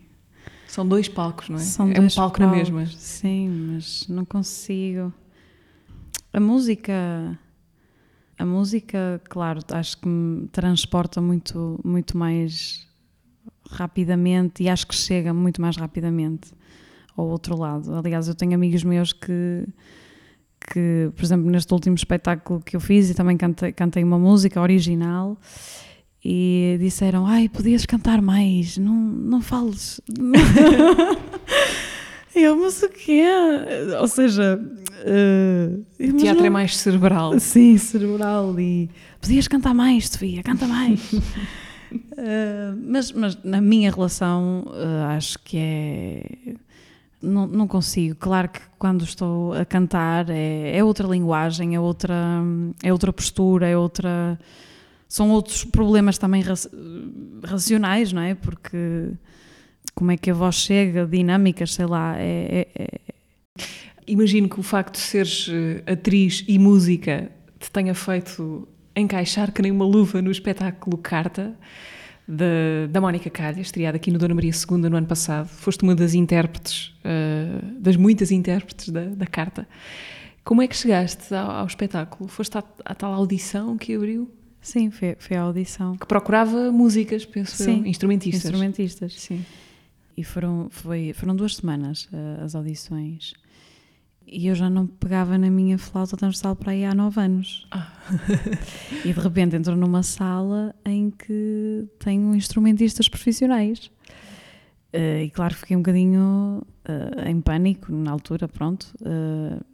[0.66, 1.60] São dois palcos, não é?
[1.60, 2.86] São é dois um palco palcos, na mesma.
[2.86, 5.12] Sim, mas não consigo.
[6.32, 7.38] A música.
[8.38, 12.88] A música, claro, acho que me transporta muito, muito mais
[13.70, 16.52] rapidamente e acho que chega muito mais rapidamente
[17.16, 17.94] ao outro lado.
[17.94, 19.66] Aliás, eu tenho amigos meus que,
[20.72, 24.60] que por exemplo, neste último espetáculo que eu fiz e também cantei, cantei uma música
[24.60, 25.38] original
[26.24, 30.00] e disseram: Ai, podias cantar mais, não, não fales.
[32.34, 33.24] eu, mas o quê?
[34.00, 36.46] Ou seja, uh, o teatro não...
[36.46, 37.38] é mais cerebral.
[37.40, 38.58] Sim, cerebral.
[38.58, 38.88] E
[39.20, 41.00] podias cantar mais, Sofia, canta mais.
[42.86, 46.54] mas, mas na minha relação, uh, acho que é.
[47.20, 48.16] Não, não consigo.
[48.16, 52.42] Claro que quando estou a cantar é, é outra linguagem, é outra,
[52.82, 54.36] é outra postura, é outra
[55.12, 56.42] são outros problemas também
[57.44, 58.34] racionais, não é?
[58.34, 59.10] Porque
[59.94, 63.00] como é que a voz chega, dinâmicas, sei lá, é, é, é...
[64.06, 69.62] Imagino que o facto de seres eh, atriz e música te tenha feito encaixar que
[69.62, 71.54] nem uma luva no espetáculo Carta
[72.26, 75.48] da, da Mónica Calha, estreado aqui no Dona Maria II no ano passado.
[75.48, 79.66] Foste uma das intérpretes, uh, das muitas intérpretes da, da Carta.
[80.44, 82.28] Como é que chegaste ao, ao espetáculo?
[82.28, 84.30] Foste à, à tal audição que abriu?
[84.60, 85.96] Sim, foi, foi a audição.
[85.96, 88.44] Que procurava músicas, penso Sim, eu, instrumentistas.
[88.44, 89.14] Instrumentistas.
[89.14, 89.44] Sim.
[90.16, 93.34] E foram, foi, foram duas semanas uh, as audições.
[94.26, 97.66] E eu já não pegava na minha flauta transversal para aí há nove anos.
[97.70, 97.92] Ah.
[99.04, 103.90] e de repente entro numa sala em que tenho instrumentistas profissionais.
[104.94, 108.92] Uh, e claro, fiquei um bocadinho uh, em pânico na altura, pronto.
[109.00, 109.64] Uh,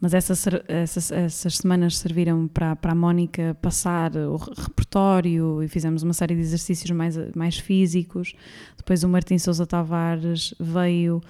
[0.00, 6.02] mas essas, essas, essas semanas serviram para, para a Mónica passar o repertório e fizemos
[6.02, 8.32] uma série de exercícios mais, mais físicos.
[8.76, 11.20] Depois o Martim Sousa Tavares veio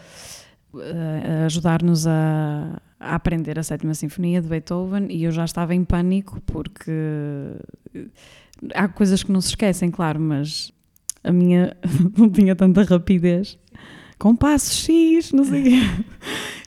[1.46, 6.40] ajudar-nos a, a, aprender a Sétima Sinfonia de Beethoven e eu já estava em pânico
[6.42, 6.92] porque
[8.74, 10.72] há coisas que não se esquecem, claro, mas
[11.24, 11.76] a minha
[12.16, 13.58] não tinha tanta rapidez.
[14.18, 15.74] Com passos X, não sei.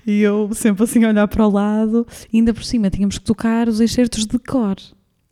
[0.08, 3.26] E eu sempre assim a olhar para o lado, e ainda por cima tínhamos que
[3.26, 4.78] tocar os excertos de cor.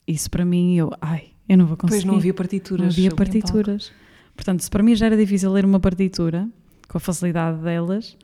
[0.06, 2.02] Isso para mim, eu, ai, eu não vou conseguir.
[2.02, 2.82] Pois não havia partituras.
[2.82, 3.92] Não havia partituras.
[4.36, 6.48] Portanto, se para mim já era difícil ler uma partitura,
[6.88, 8.16] com a facilidade delas,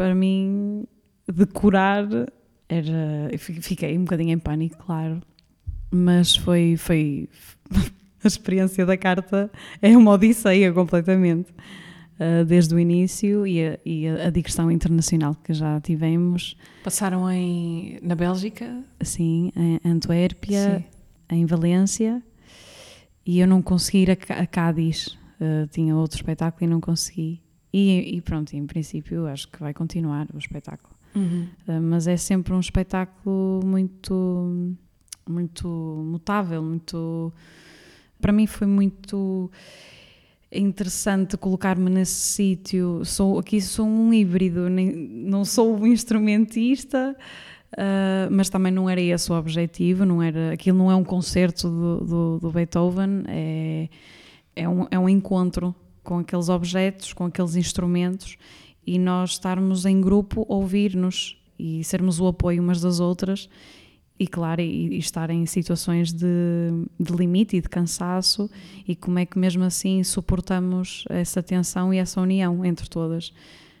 [0.00, 0.86] para mim,
[1.30, 2.08] decorar
[2.66, 3.36] era.
[3.36, 5.20] Fiquei um bocadinho em pânico, claro.
[5.90, 6.74] Mas foi.
[6.78, 7.28] foi
[8.24, 9.50] a experiência da carta
[9.82, 11.52] é uma odisseia completamente.
[12.18, 16.56] Uh, desde o início e a, e a, digressão internacional que já tivemos.
[16.82, 18.82] Passaram em, na Bélgica?
[19.02, 20.84] Sim, em Antuérpia, Sim.
[21.36, 22.22] em Valência
[23.24, 25.08] e eu não consegui ir a, a Cádiz.
[25.40, 27.42] Uh, tinha outro espetáculo e não consegui.
[27.72, 30.94] E, e, pronto, em princípio acho que vai continuar o espetáculo.
[31.14, 31.48] Uhum.
[31.66, 34.74] Uh, mas é sempre um espetáculo muito,
[35.28, 37.32] muito mutável, muito.
[38.20, 39.50] Para mim foi muito
[40.52, 43.04] interessante colocar-me nesse sítio.
[43.04, 47.16] Sou aqui sou um híbrido, nem, não sou um instrumentista,
[47.72, 50.04] uh, mas também não era esse o objetivo.
[50.04, 53.88] Não era, aquilo não é um concerto do, do, do Beethoven, é,
[54.56, 55.74] é, um, é um encontro
[56.10, 58.36] com aqueles objetos, com aqueles instrumentos
[58.84, 63.48] e nós estarmos em grupo, ouvir-nos e sermos o apoio umas das outras
[64.18, 66.26] e claro, e, e, estar em situações de,
[66.98, 68.50] de, limite e de cansaço
[68.88, 73.32] e como é que mesmo assim suportamos essa tensão e essa união entre todas.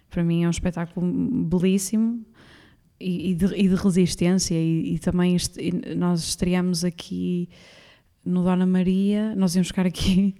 [0.08, 1.04] Para mim é um espetáculo
[1.46, 2.24] belíssimo
[3.00, 7.48] e, de, e de, resistência e, também este, nós estreamos aqui
[8.24, 10.36] no Dona Maria, nós íamos ficar aqui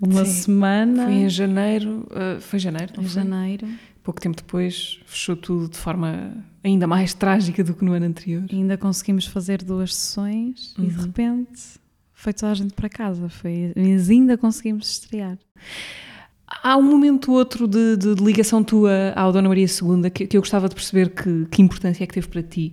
[0.00, 1.04] uma Sim, semana.
[1.04, 3.22] Foi em janeiro, uh, foi janeiro, não em foi?
[3.22, 3.66] janeiro
[4.08, 6.32] pouco tempo depois fechou tudo de forma
[6.64, 8.42] ainda mais trágica do que no ano anterior.
[8.50, 10.84] E ainda conseguimos fazer duas sessões uhum.
[10.84, 11.04] e de uhum.
[11.04, 11.62] repente
[12.14, 15.36] foi toda a gente para casa, foi, mas ainda conseguimos estrear.
[16.62, 20.40] Há um momento outro de, de, ligação tua ao Dona Maria II que, que eu
[20.40, 22.72] gostava de perceber que, que importância é que teve para ti.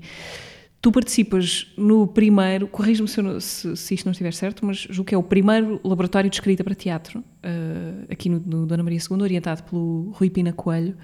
[0.85, 5.15] Tu participas no primeiro, corrijo-me se, se, se, isto não estiver certo, mas julgo que
[5.15, 9.19] é o primeiro laboratório de escrita para teatro, uh, aqui no, no, Dona Maria II,
[9.19, 10.95] orientado pelo Rui Pina Coelho.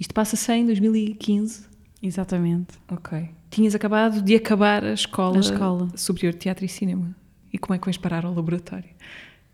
[0.00, 1.66] Isto passa-se em 2015?
[2.02, 2.74] Exatamente.
[2.90, 3.30] Ok.
[3.48, 5.88] Tinhas acabado de acabar a escola, a escola.
[5.94, 7.14] Superior de Teatro e Cinema.
[7.52, 8.90] E como é que vais parar ao laboratório?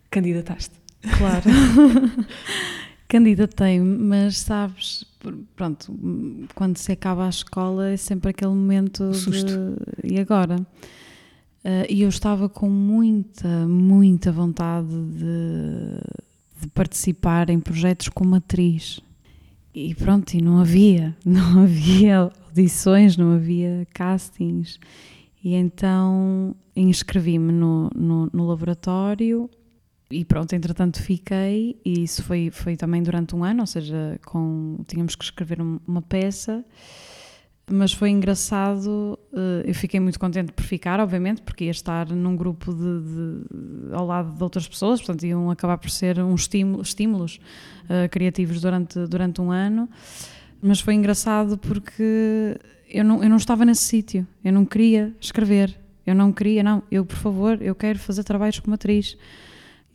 [0.09, 0.73] Candidataste?
[1.19, 1.43] Claro.
[3.07, 5.05] Candidatei-me, mas sabes,
[5.55, 5.93] pronto,
[6.55, 10.11] quando se acaba a escola é sempre aquele momento de.
[10.11, 10.57] E agora?
[11.63, 18.99] Uh, e eu estava com muita, muita vontade de, de, participar em projetos como atriz.
[19.73, 24.77] E pronto, e não havia, não havia audições, não havia castings.
[25.41, 29.49] E então inscrevi-me no, no, no laboratório
[30.13, 34.77] e pronto, entretanto fiquei e isso foi, foi também durante um ano, ou seja, com,
[34.87, 36.63] tínhamos que escrever uma peça,
[37.71, 42.35] mas foi engraçado, eh, eu fiquei muito contente por ficar, obviamente, porque ia estar num
[42.35, 46.81] grupo de, de ao lado de outras pessoas, portanto iam acabar por ser uns estímulo,
[46.81, 47.39] estímulos
[47.85, 49.89] uh, criativos durante, durante um ano,
[50.61, 52.57] mas foi engraçado porque
[52.89, 56.83] eu não, eu não estava nesse sítio, eu não queria escrever, eu não queria, não,
[56.91, 59.17] eu por favor, eu quero fazer trabalhos como atriz,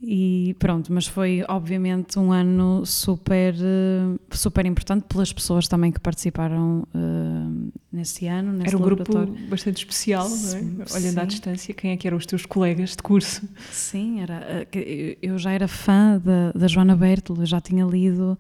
[0.01, 5.99] e pronto, mas foi obviamente um ano super, eh, super importante pelas pessoas também que
[5.99, 8.53] participaram uh, nesse ano.
[8.53, 10.95] Nesse Era um grupo bastante especial, não é?
[10.95, 13.43] Olhando à distância, quem é que eram os teus colegas de curso?
[13.73, 18.39] Sim, era, eh, eu já era fã da, da Joana Bertolo, já tinha lido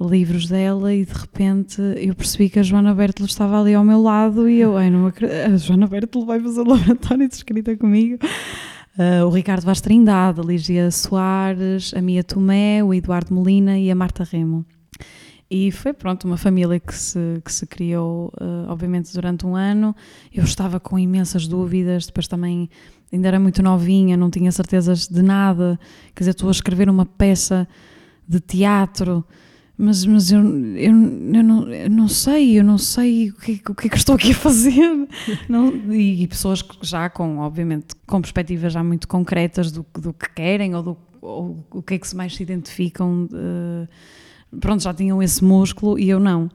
[0.00, 4.00] livros dela e de repente eu percebi que a Joana Bertolo estava ali ao meu
[4.00, 8.18] lado e eu, ai, não acredito, a Joana Bertolo vai fazer laboratório de escrita comigo.
[8.98, 13.90] Uh, o Ricardo Vaz Trindade, a Lígia Soares, a Mia Tomé, o Eduardo Molina e
[13.90, 14.64] a Marta Remo.
[15.50, 19.94] E foi, pronto, uma família que se, que se criou, uh, obviamente, durante um ano.
[20.32, 22.70] Eu estava com imensas dúvidas, depois também
[23.12, 25.78] ainda era muito novinha, não tinha certezas de nada.
[26.14, 27.68] Quer dizer, estou a escrever uma peça
[28.26, 29.24] de teatro
[29.78, 30.92] mas, mas eu, eu,
[31.34, 34.14] eu, não, eu não sei, eu não sei o que, o que é que estou
[34.14, 35.06] aqui a fazer.
[35.48, 40.30] Não, e, e, pessoas já com, obviamente, com perspectivas já muito concretas do, do que
[40.32, 45.22] querem ou, do, ou o que é que mais se identificam, uh, pronto, já tinham
[45.22, 46.46] esse músculo e eu não.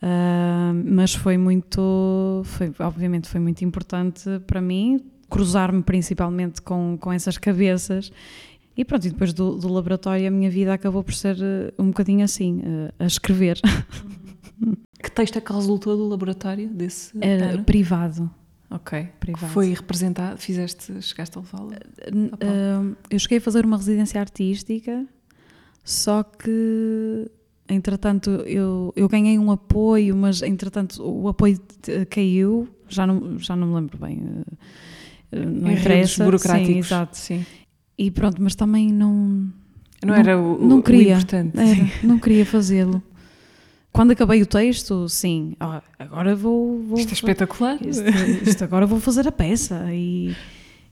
[0.00, 7.12] Uh, mas foi muito, foi, obviamente foi muito importante para mim cruzar-me principalmente com, com
[7.12, 8.12] essas cabeças
[8.76, 11.86] e pronto, e depois do, do, laboratório a minha vida acabou por ser uh, um
[11.86, 13.60] bocadinho assim, uh, a escrever.
[15.02, 17.64] Que texto é que resultou do laboratório desse Era ano?
[17.64, 18.30] privado.
[18.70, 19.06] Ok.
[19.20, 19.52] Privado.
[19.52, 21.70] Foi representado, fizeste, chegaste a levá-lo?
[21.70, 25.06] Uh, eu cheguei a fazer uma residência artística,
[25.84, 27.30] só que
[27.68, 31.60] entretanto eu, eu ganhei um apoio, mas entretanto o apoio
[32.10, 34.44] caiu, já não, já não me lembro bem.
[35.30, 36.24] Não em interessa.
[36.24, 36.72] burocráticos.
[36.72, 37.16] Sim, exato.
[37.16, 37.46] Sim.
[37.98, 39.50] E pronto, mas também não.
[40.02, 41.58] Não, não era o, não queria, o importante.
[41.58, 43.02] Era, não queria fazê-lo.
[43.96, 45.56] Quando acabei o texto, sim,
[45.98, 46.82] agora vou.
[46.82, 47.78] vou isto é espetacular.
[47.80, 48.04] Isto,
[48.46, 49.86] isto, agora vou fazer a peça.
[49.90, 50.36] E,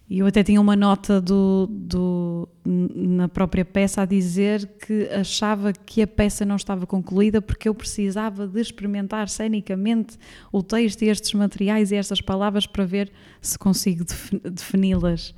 [0.09, 5.71] e eu até tinha uma nota do, do, na própria peça a dizer que achava
[5.75, 10.17] que a peça não estava concluída porque eu precisava de experimentar cenicamente
[10.51, 13.13] o texto e estes materiais e estas palavras para ver
[13.43, 14.03] se consigo
[14.51, 15.35] defini-las.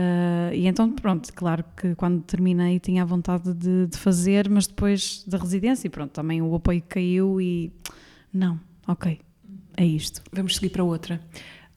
[0.00, 4.66] Uh, e então, pronto, claro que quando terminei tinha a vontade de, de, fazer, mas
[4.66, 7.70] depois da residência, e pronto, também o apoio caiu e
[8.32, 8.58] não,
[8.88, 9.20] ok,
[9.76, 10.22] é isto.
[10.32, 11.20] Vamos seguir para outra.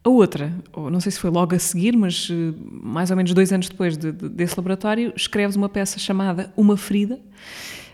[0.05, 3.33] A outra, ou não sei se foi logo a seguir, mas uh, mais ou menos
[3.33, 7.19] dois anos depois de, de, desse laboratório, escreves uma peça chamada Uma Ferida,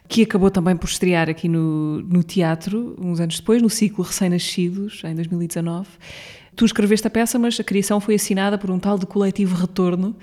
[0.08, 5.02] que acabou também por estrear aqui no, no teatro, uns anos depois, no ciclo Recém-Nascidos,
[5.06, 5.88] em 2019
[6.60, 10.14] Tu escreveste a peça, mas a criação foi assinada por um tal de coletivo Retorno.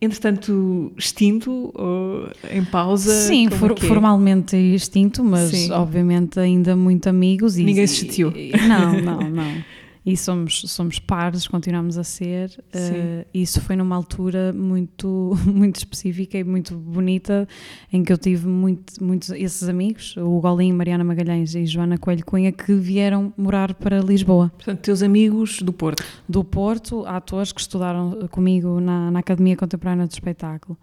[0.00, 3.12] Entretanto, extinto ou em pausa?
[3.26, 3.76] Sim, for, é?
[3.86, 5.70] formalmente extinto, mas Sim.
[5.72, 7.58] obviamente ainda muito amigos.
[7.58, 8.32] E, Ninguém se chateou.
[8.66, 9.44] Não, não, não
[10.08, 12.48] e somos, somos pares, continuamos a ser.
[12.74, 17.46] Uh, isso foi numa altura muito, muito específica e muito bonita,
[17.92, 22.24] em que eu tive muito, muitos esses amigos, o Golinho, Mariana Magalhães e Joana Coelho
[22.24, 24.50] Cunha, que vieram morar para Lisboa.
[24.56, 26.02] Portanto, teus amigos do Porto?
[26.26, 30.74] Do Porto, atores que estudaram comigo na, na Academia Contemporânea do Espetáculo.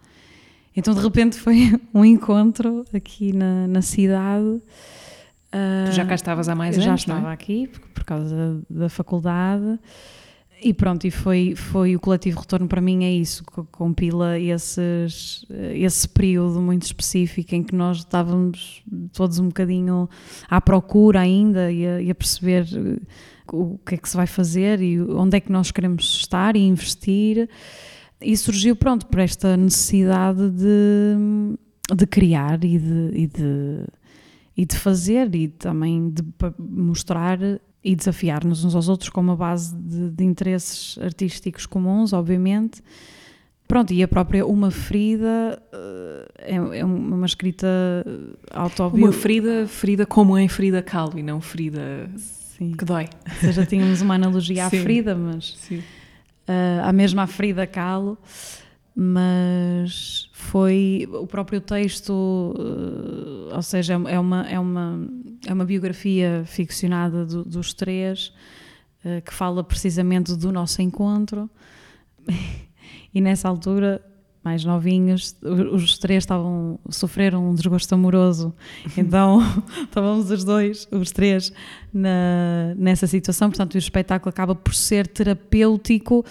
[0.76, 4.62] Então, de repente, foi um encontro aqui na, na cidade
[5.50, 6.84] tu já cá estavas há mais anos?
[6.84, 7.32] Já estava é?
[7.32, 8.34] aqui por, por causa
[8.68, 9.78] da, da, faculdade
[10.62, 15.44] E pronto, e foi, foi o coletivo retorno para mim é isso, compila esses,
[15.74, 18.82] esse período muito específico em que nós estávamos
[19.12, 20.08] todos um bocadinho
[20.48, 22.66] à procura ainda e a, e a perceber
[23.52, 26.60] o que é que se vai fazer e onde é que nós queremos estar e
[26.60, 27.48] investir.
[28.20, 33.84] E surgiu, pronto, por esta necessidade de, de criar e de, e de,
[34.56, 36.22] e de fazer e também de
[36.58, 37.38] mostrar
[37.84, 42.82] e desafiar-nos uns aos outros com uma base de, de, interesses artísticos comuns, obviamente.
[43.68, 47.66] Pronto, e a própria Uma Ferida eh, é, é uma escrita
[48.50, 49.06] autobiográfica.
[49.06, 52.72] Uma ferida, ferida como em Frida Kahlo e não ferida Sim.
[52.72, 53.08] que dói.
[53.28, 55.78] Ou seja, tínhamos uma analogia à Frida, mas Sim.
[55.78, 58.16] Uh, a mesma Frida Kahlo
[58.98, 65.08] mas foi o próprio texto, uh, ou seja, é uma, é uma,
[65.46, 68.32] é uma biografia ficcionada do, dos três
[69.04, 71.50] uh, que fala precisamente do nosso encontro.
[73.12, 74.00] e nessa altura,
[74.44, 78.54] mais novinhos, os três estavam sofreram um desgosto amoroso,
[78.96, 79.40] então
[79.82, 81.52] estávamos os dois, os três,
[81.92, 83.50] na, nessa situação.
[83.50, 86.24] Portanto, o espetáculo acaba por ser terapêutico.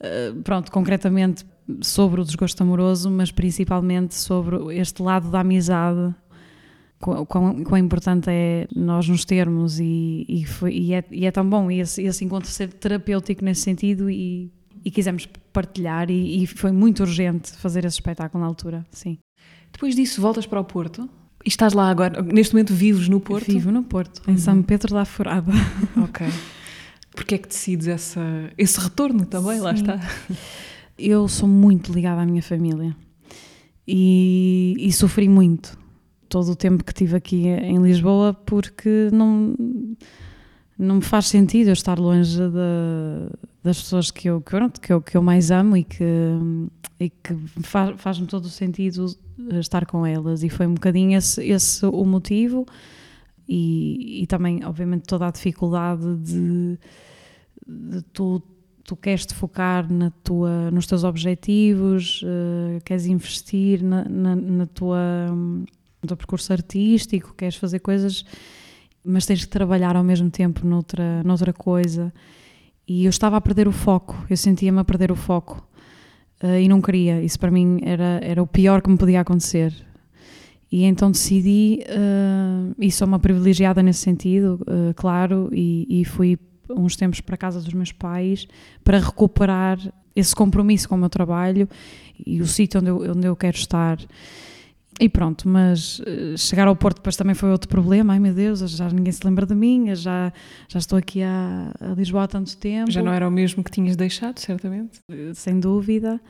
[0.00, 1.44] Uh, pronto, concretamente
[1.80, 6.14] sobre o desgosto amoroso, mas principalmente sobre este lado da amizade.
[7.00, 11.48] Quão, quão, importante é nós nos termos e, e, foi, e, é, e é, tão
[11.48, 14.50] bom esse, esse encontro ser terapêutico nesse sentido e,
[14.84, 19.16] e quisemos partilhar e, foi muito urgente fazer esse espetáculo na altura, sim.
[19.72, 21.08] Depois disso voltas para o Porto
[21.44, 23.46] e estás lá agora, neste momento vives no Porto?
[23.46, 24.38] Vivo no Porto, em uhum.
[24.38, 25.52] São Pedro da Furada.
[26.02, 26.26] Ok.
[27.14, 28.20] Porquê é que decides essa,
[28.56, 29.60] esse retorno também, sim.
[29.60, 30.00] lá está?
[30.98, 32.96] Eu sou muito ligada à minha família.
[33.86, 35.78] E, e, sofri muito
[36.28, 39.54] todo o tempo que tive aqui em Lisboa porque não,
[40.78, 42.38] não me faz sentido eu estar longe
[43.64, 46.04] das pessoas que eu, que, eu, que eu mais amo e que,
[47.00, 49.06] e que faz, faz-me todo o sentido
[49.58, 50.42] estar com elas.
[50.42, 52.66] E foi um bocadinho esse, esse o motivo.
[53.48, 56.78] E, e também obviamente toda a dificuldade de,
[57.66, 58.02] de
[58.88, 64.66] tu queres te focar na tua, nos teus objetivos, uh, queres investir na, na, na
[64.66, 64.98] tua,
[65.30, 68.24] no teu percurso artístico, queres fazer coisas,
[69.04, 72.10] mas tens que trabalhar ao mesmo tempo noutra, noutra coisa.
[72.88, 75.62] E eu estava a perder o foco, eu sentia-me a perder o foco
[76.42, 77.20] uh, e não queria.
[77.20, 79.70] Isso para mim era, era o pior que me podia acontecer.
[80.72, 86.38] E então decidi, uh, e sou uma privilegiada nesse sentido, uh, claro, e, e fui
[86.70, 88.46] uns tempos para a casa dos meus pais
[88.84, 89.78] para recuperar
[90.14, 91.68] esse compromisso com o meu trabalho
[92.26, 93.98] e o sítio onde eu, onde eu quero estar.
[95.00, 98.14] E pronto, mas uh, chegar ao Porto depois também foi outro problema.
[98.14, 100.32] Ai meu Deus, já ninguém se lembra de mim, já,
[100.68, 102.90] já estou aqui a, a Lisboa há tanto tempo.
[102.90, 104.98] Já não era o mesmo que tinhas deixado, certamente.
[105.08, 106.20] Uh, sem dúvida.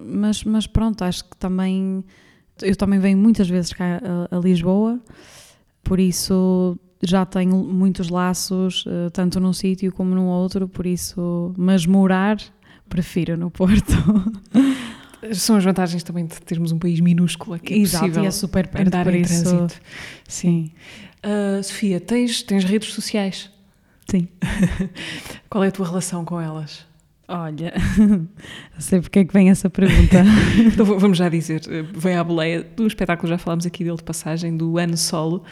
[0.00, 2.04] Mas, mas pronto, acho que também.
[2.60, 4.00] Eu também venho muitas vezes cá
[4.30, 5.00] a, a Lisboa,
[5.82, 11.52] por isso já tenho muitos laços, uh, tanto num sítio como no outro, por isso,
[11.56, 12.38] mas morar,
[12.88, 13.92] prefiro no Porto.
[15.34, 17.74] São as vantagens também de termos um país minúsculo aqui.
[17.74, 19.44] É Exato, possível e é super perto andar por em isso.
[19.44, 19.80] trânsito.
[20.26, 20.72] Sim.
[21.24, 23.50] Uh, Sofia, tens, tens redes sociais?
[24.08, 24.28] Sim.
[25.48, 26.84] Qual é a tua relação com elas?
[27.28, 30.24] Olha, não sei porque é que vem essa pergunta.
[30.66, 34.02] então vamos já dizer, eh, vem à boleia do espetáculo, já falámos aqui dele de
[34.02, 35.42] passagem, do ano solo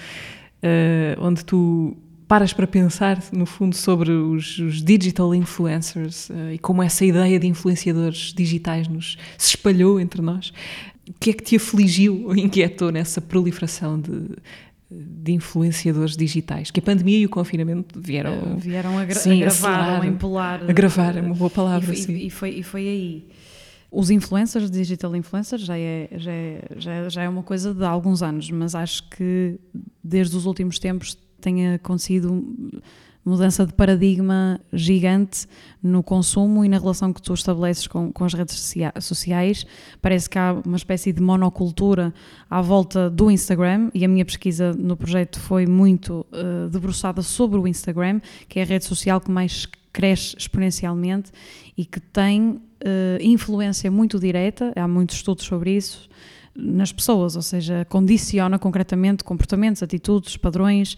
[0.63, 1.97] uh, onde tu
[2.31, 7.41] paras para pensar, no fundo, sobre os, os digital influencers uh, e como essa ideia
[7.41, 10.53] de influenciadores digitais nos se espalhou entre nós.
[11.09, 14.37] O que é que te afligiu ou inquietou nessa proliferação de,
[14.89, 16.71] de influenciadores digitais?
[16.71, 20.07] Que a pandemia e o confinamento vieram, uh, vieram a, gra sim, a gravar, a
[20.07, 20.63] empolar.
[20.63, 21.93] A gravar, é uma boa palavra.
[21.93, 22.15] E, sim.
[22.15, 23.27] e, foi, e foi aí.
[23.91, 27.85] Os influencers, digital influencers, já é, já, é, já, é, já é uma coisa de
[27.85, 29.59] alguns anos, mas acho que
[30.03, 32.45] desde os últimos tempos tem acontecido
[33.25, 35.47] mudança de paradigma gigante
[35.83, 39.67] no consumo e na relação que tu estabeleces com, com as redes sociais.
[40.01, 42.15] Parece que há uma espécie de monocultura
[42.49, 47.59] à volta do Instagram e a minha pesquisa no projeto foi muito uh, debruçada sobre
[47.59, 51.31] o Instagram, que é a rede social que mais cresce exponencialmente
[51.77, 56.09] e que tem uh, influência muito direta, há muitos estudos sobre isso,
[56.55, 60.97] nas pessoas, ou seja, condiciona concretamente comportamentos, atitudes, padrões,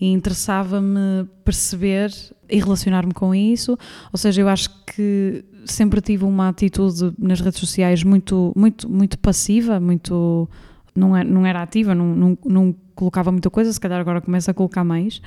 [0.00, 2.10] e interessava-me perceber
[2.48, 3.78] e relacionar-me com isso.
[4.12, 9.18] Ou seja, eu acho que sempre tive uma atitude nas redes sociais muito, muito, muito
[9.18, 10.48] passiva, muito
[10.94, 14.50] não era, não era ativa, não, não, não colocava muita coisa, se calhar agora começo
[14.50, 15.20] a colocar mais,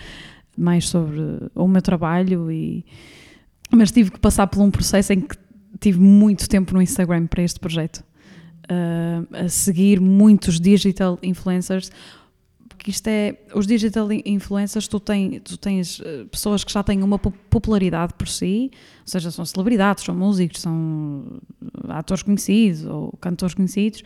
[0.57, 1.19] mais sobre
[1.55, 2.85] o meu trabalho e
[3.71, 5.35] mas tive que passar por um processo em que
[5.83, 8.03] tive muito tempo no Instagram para este projeto.
[8.63, 11.91] Uh, a seguir muitos digital influencers,
[12.69, 17.03] porque isto é, os digital influencers, tu, tem, tu tens uh, pessoas que já têm
[17.03, 18.71] uma popularidade por si,
[19.01, 21.41] ou seja, são celebridades, são músicos, são
[21.89, 24.01] atores conhecidos ou cantores conhecidos,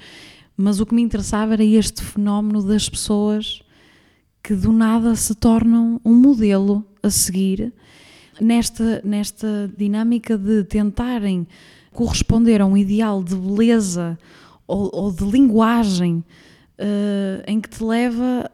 [0.55, 3.61] mas o que me interessava era este fenómeno das pessoas
[4.41, 7.71] que do nada se tornam um modelo a seguir
[8.39, 11.47] nesta, nesta dinâmica de tentarem
[11.91, 14.17] corresponder a um ideal de beleza
[14.67, 16.23] ou, ou de linguagem
[16.79, 18.49] uh, em que te leva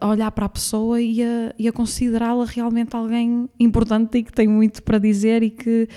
[0.00, 4.32] a, olhar para a pessoa e a, e a considerá-la realmente alguém importante e que
[4.32, 5.88] tem muito para dizer e que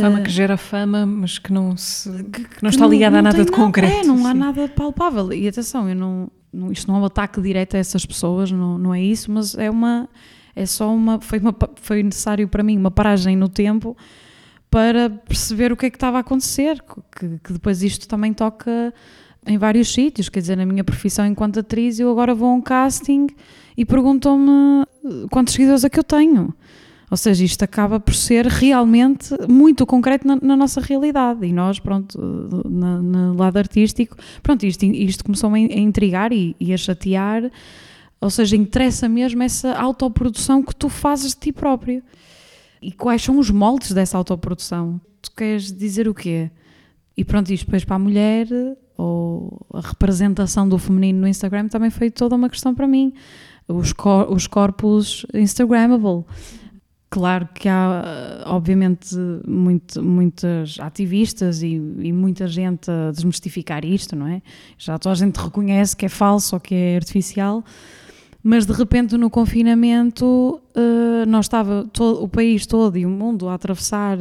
[0.00, 3.22] Fama uh, que gera fama, mas que não, se, que, que não está ligada a
[3.22, 3.94] nada de nada, concreto.
[3.94, 5.32] É, não há nada palpável.
[5.32, 8.78] E atenção, eu não, não, isto não é um ataque direto a essas pessoas, não,
[8.78, 10.08] não é isso, mas é uma.
[10.54, 11.54] É só uma foi, uma.
[11.76, 13.96] foi necessário para mim uma paragem no tempo
[14.70, 16.82] para perceber o que é que estava a acontecer,
[17.14, 18.92] que, que depois isto também toca
[19.46, 22.60] em vários sítios, quer dizer, na minha profissão enquanto atriz, eu agora vou a um
[22.60, 23.26] casting
[23.76, 24.86] e perguntam-me
[25.30, 26.54] quantos seguidores é que eu tenho.
[27.10, 31.44] Ou seja, isto acaba por ser realmente muito concreto na, na nossa realidade.
[31.44, 32.18] E nós, pronto,
[32.70, 37.50] na, no lado artístico, pronto, isto, isto começou a intrigar e, e a chatear.
[38.22, 42.04] Ou seja, interessa mesmo essa autoprodução que tu fazes de ti próprio.
[42.80, 45.00] E quais são os moldes dessa autoprodução?
[45.20, 46.48] Tu queres dizer o quê?
[47.16, 48.46] E pronto, isto depois para a mulher,
[48.96, 53.12] ou a representação do feminino no Instagram também foi toda uma questão para mim.
[53.66, 56.24] Os, cor os corpos Instagrammable.
[57.10, 59.16] Claro que há, obviamente,
[59.46, 64.40] muito, muitas ativistas e, e, muita gente a desmistificar isto, não é?
[64.78, 67.64] Já toda a gente reconhece que é falso ou que é artificial,
[68.42, 73.48] mas de repente no confinamento uh, nós estava todo, o país todo e o mundo
[73.48, 74.18] a atravessar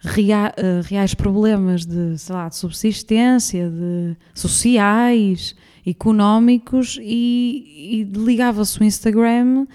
[0.00, 5.54] rea, uh, reais problemas de, sei lá, de subsistência, de sociais,
[5.86, 9.66] económicos e, e ligava-se o Instagram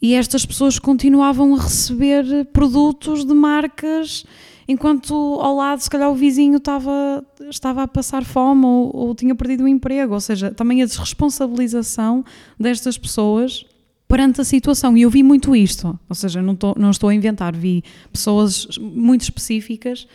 [0.00, 4.24] e estas pessoas continuavam a receber produtos de marcas
[4.72, 9.34] enquanto ao lado, se calhar, o vizinho estava, estava a passar fome ou, ou tinha
[9.34, 10.14] perdido o emprego.
[10.14, 12.24] Ou seja, também a desresponsabilização
[12.58, 13.64] destas pessoas
[14.08, 14.96] perante a situação.
[14.96, 19.22] E eu vi muito isto, ou seja, não, não estou a inventar, vi pessoas muito
[19.22, 20.06] específicas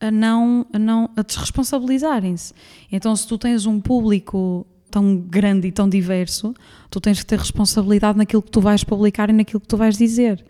[0.00, 2.52] a não a, não, a desresponsabilizarem-se.
[2.90, 6.54] Então, se tu tens um público tão grande e tão diverso,
[6.90, 9.96] tu tens que ter responsabilidade naquilo que tu vais publicar e naquilo que tu vais
[9.96, 10.44] dizer.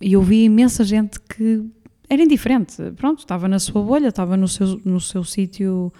[0.00, 1.64] E eu vi imensa gente que
[2.08, 5.92] era indiferente, pronto, estava na sua bolha, estava no seu, no seu sítio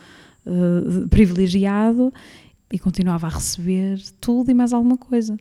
[0.46, 2.12] uh, privilegiado
[2.72, 5.36] e continuava a receber tudo e mais alguma coisa.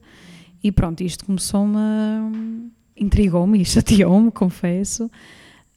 [0.63, 1.77] E pronto, isto começou-me,
[2.95, 5.09] intrigou-me e chateou-me, confesso.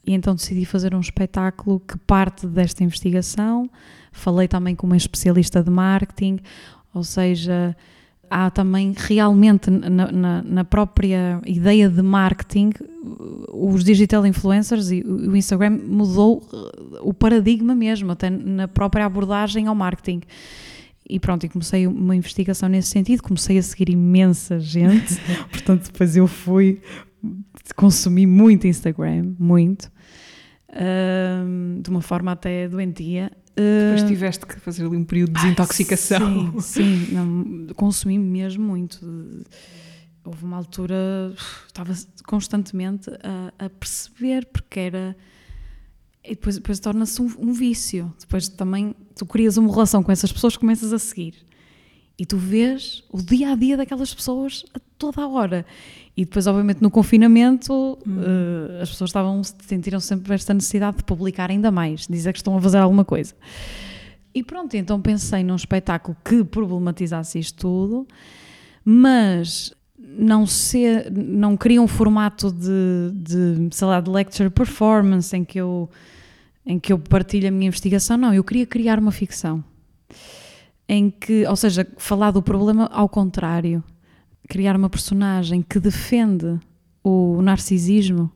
[0.04, 3.70] E então decidi fazer um espetáculo que parte desta investigação.
[4.10, 6.40] Falei também com uma especialista de marketing,
[6.92, 7.76] ou seja,
[8.30, 12.70] há também realmente na, na, na, própria ideia de marketing,
[13.52, 19.66] os digital influencers e o Instagram mudou uh, o paradigma mesmo, até na própria abordagem
[19.66, 20.20] ao marketing.
[21.08, 25.18] E pronto, e comecei uma investigação nesse sentido, comecei a seguir imensa gente,
[25.50, 26.80] portanto depois eu fui,
[27.74, 29.90] consumi muito Instagram, muito,
[31.82, 36.60] de uma forma até doentia, depois tiveste que fazer ali um período de desintoxicação.
[36.60, 39.00] Sim, sim não, consumi mesmo muito.
[40.24, 41.34] Houve uma altura,
[41.66, 41.94] estava
[42.26, 45.16] constantemente a, a perceber, porque era.
[46.22, 48.12] E depois, depois torna-se um, um, vício.
[48.20, 51.34] Depois também tu crias uma relação com essas pessoas começas a seguir.
[52.18, 55.66] E tu vês o dia a dia daquelas pessoas a toda a hora.
[56.16, 57.72] E depois, obviamente, no confinamento,
[58.06, 58.18] hum.
[58.18, 62.56] uh, as pessoas estavam, sentiram sempre esta necessidade de publicar ainda mais, dizer que estão
[62.56, 63.34] a fazer alguma coisa.
[64.34, 68.06] E pronto, então pensei num espetáculo que problematizasse isto tudo,
[68.84, 75.44] mas não ser, não queria um formato de, de, sei lá, de lecture performance em
[75.44, 75.88] que eu
[76.64, 79.64] em que eu partilho a minha investigação, não, eu queria criar uma ficção
[80.86, 83.82] em que, ou seja, falar do problema ao contrário,
[84.48, 86.58] criar uma personagem que defende
[87.02, 88.30] o narcisismo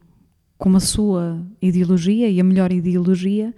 [0.56, 3.54] como a sua ideologia e a melhor ideologia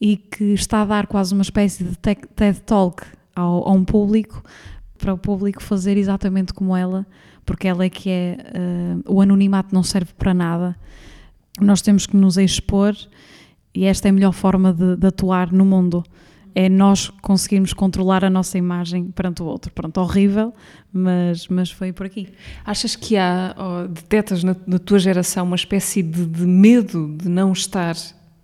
[0.00, 3.04] e que está a dar quase uma espécie de TED Talk
[3.34, 4.42] ao, a um público
[4.96, 7.06] para o público fazer exatamente como ela,
[7.44, 8.36] porque ela é que é
[9.06, 10.76] uh, o anonimato não serve para nada.
[11.60, 12.94] Nós temos que nos expor
[13.74, 16.04] e esta é a melhor forma de, de atuar no mundo
[16.54, 19.72] é nós conseguirmos controlar a nossa imagem perante o outro.
[19.72, 20.52] Pronto, horrível,
[20.92, 22.28] mas, mas foi por aqui.
[22.64, 27.28] Achas que há, oh, detetas na, na, tua geração uma espécie de, de, medo de
[27.28, 27.94] não estar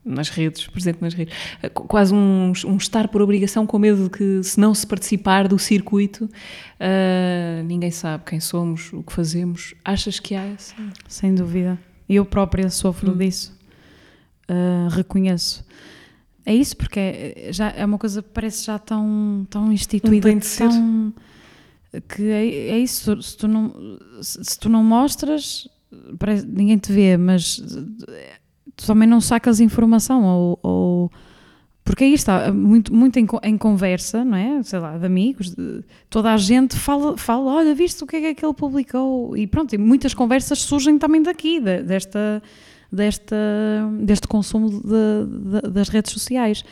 [0.04, 1.34] nas redes, presente nas redes,
[1.72, 5.58] quase um, um, estar por obrigação com medo de que se não se participar do
[5.58, 9.74] circuito uh, ninguém sabe quem somos, o que fazemos.
[9.84, 10.74] Achas que há essa?
[11.08, 11.76] Sem dúvida.
[12.08, 13.16] Eu própria sofro hum.
[13.16, 13.56] disso.
[14.48, 15.66] Uh, reconheço.
[16.46, 20.28] É isso, porque é, já é uma coisa que parece já tão, tão instituída.
[20.28, 20.68] Tem de ser.
[20.68, 21.12] Tão,
[22.08, 25.68] que é, é, isso, se tu não, se tu não mostras,
[26.18, 27.56] parece, ninguém te vê, mas
[28.76, 31.12] tu também não sacas informação ou, ou
[31.84, 34.62] porque aí está, muito, muito em, em, conversa, não é?
[34.62, 38.20] Sei lá, de amigos, de, toda a gente fala, fala, olha, viste o que é
[38.20, 39.36] que, é que ele publicou?
[39.36, 42.42] E pronto, e muitas conversas surgem também daqui, de, desta
[42.92, 43.36] desta,
[44.00, 46.64] deste consumo de, de, das redes sociais.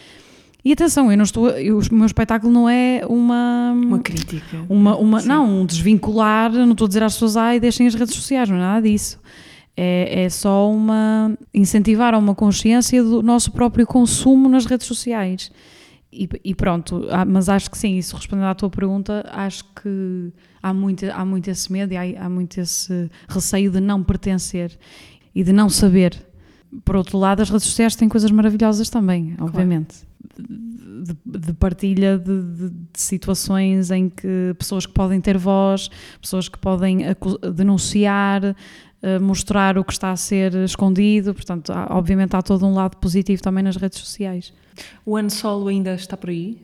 [0.64, 4.96] E atenção, eu não estou, eu, o meu espetáculo não é uma uma crítica, uma,
[4.96, 8.48] uma não um desvincular, não estou a dizer às pessoas ai deixem as redes sociais,
[8.48, 9.20] não é nada disso.
[9.76, 15.50] É, é só uma incentivar a uma consciência do nosso próprio consumo nas redes sociais.
[16.10, 20.72] E, e, pronto, mas acho que sim, isso respondendo à tua pergunta, acho que há
[20.72, 24.78] muito, há muito esse medo e há, há muito esse receio de não pertencer
[25.34, 26.16] e de não saber.
[26.84, 29.96] Por outro lado, as redes sociais têm coisas maravilhosas também, obviamente.
[30.36, 36.48] De, de, partilha de, de, de, situações em que pessoas que podem ter voz, pessoas
[36.48, 37.00] que podem
[37.54, 41.34] denunciar, uh, mostrar o que está a ser escondido.
[41.34, 44.52] Portanto, há, obviamente há todo um lado positivo também nas redes sociais.
[45.04, 46.60] O ano solo ainda está por aí?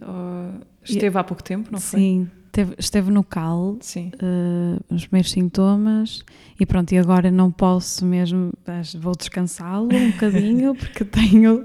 [0.82, 2.00] esteve há pouco tempo, não foi?
[2.00, 6.24] Sim, Esteve, esteve no cal, uh, os primeiros sintomas,
[6.58, 8.52] e pronto, e agora não posso mesmo,
[8.98, 11.64] vou descansá-lo um bocadinho, porque tenho.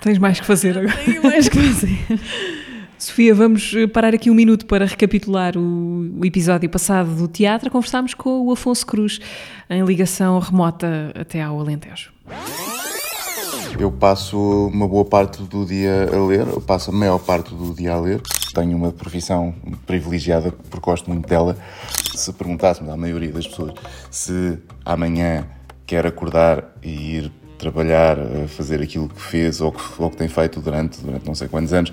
[0.00, 0.96] Tens mais que fazer agora.
[1.04, 1.98] Tenho mais que fazer.
[2.98, 7.70] Sofia, vamos eh, parar aqui um minuto para recapitular o, o, episódio passado do teatro.
[7.70, 9.20] Conversámos com o Afonso Cruz
[9.68, 12.12] em ligação remota até ao Alentejo.
[13.78, 17.74] Eu passo uma boa parte do dia a ler, eu passo a maior parte do
[17.74, 18.20] dia a ler.
[18.54, 19.52] Tenho uma profissão
[19.84, 21.56] privilegiada porque gosto muito dela.
[22.14, 23.74] Se perguntássemos à maioria das pessoas
[24.10, 25.44] se amanhã
[25.84, 28.16] quer acordar e ir trabalhar,
[28.48, 31.72] fazer aquilo que fez ou que, ou que tem feito durante, durante não sei quantos
[31.72, 31.92] anos,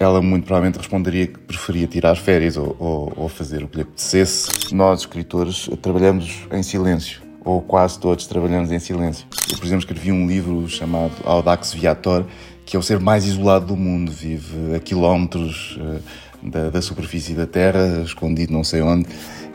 [0.00, 3.82] ela muito provavelmente responderia que preferia tirar férias ou, ou, ou fazer o que lhe
[3.82, 4.74] apetecesse.
[4.74, 9.26] Nós, escritores, trabalhamos em silêncio ou quase todos trabalhamos em silêncio.
[9.50, 12.24] Eu, por exemplo, escrevi um livro chamado Audax Viator,
[12.64, 16.00] que é o ser mais isolado do mundo, vive a quilómetros uh,
[16.42, 19.06] da, da, superfície da Terra, escondido não sei onde.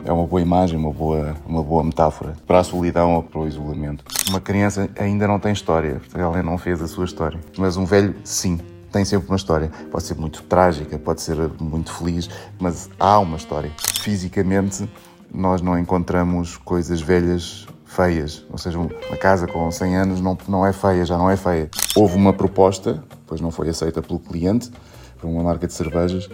[0.04, 3.46] É uma boa imagem, uma boa, uma boa metáfora para a solidão ou para o
[3.46, 4.04] isolamento.
[4.28, 7.38] Uma criança ainda não tem história, ela não fez a sua história.
[7.58, 8.58] Mas um velho, sim,
[8.90, 9.70] tem sempre uma história.
[9.90, 13.70] Pode ser muito trágica, pode ser muito feliz, mas há uma história.
[14.00, 14.88] Fisicamente,
[15.32, 18.44] nós não encontramos coisas velhas feias.
[18.50, 21.68] Ou seja, uma casa com 100 anos não, não é feia, já não é feia.
[21.94, 24.70] Houve uma proposta, pois não foi aceita pelo cliente,
[25.18, 26.28] para uma marca de cervejas,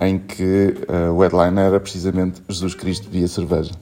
[0.00, 3.72] em que uh, o headline era precisamente Jesus Cristo via cerveja.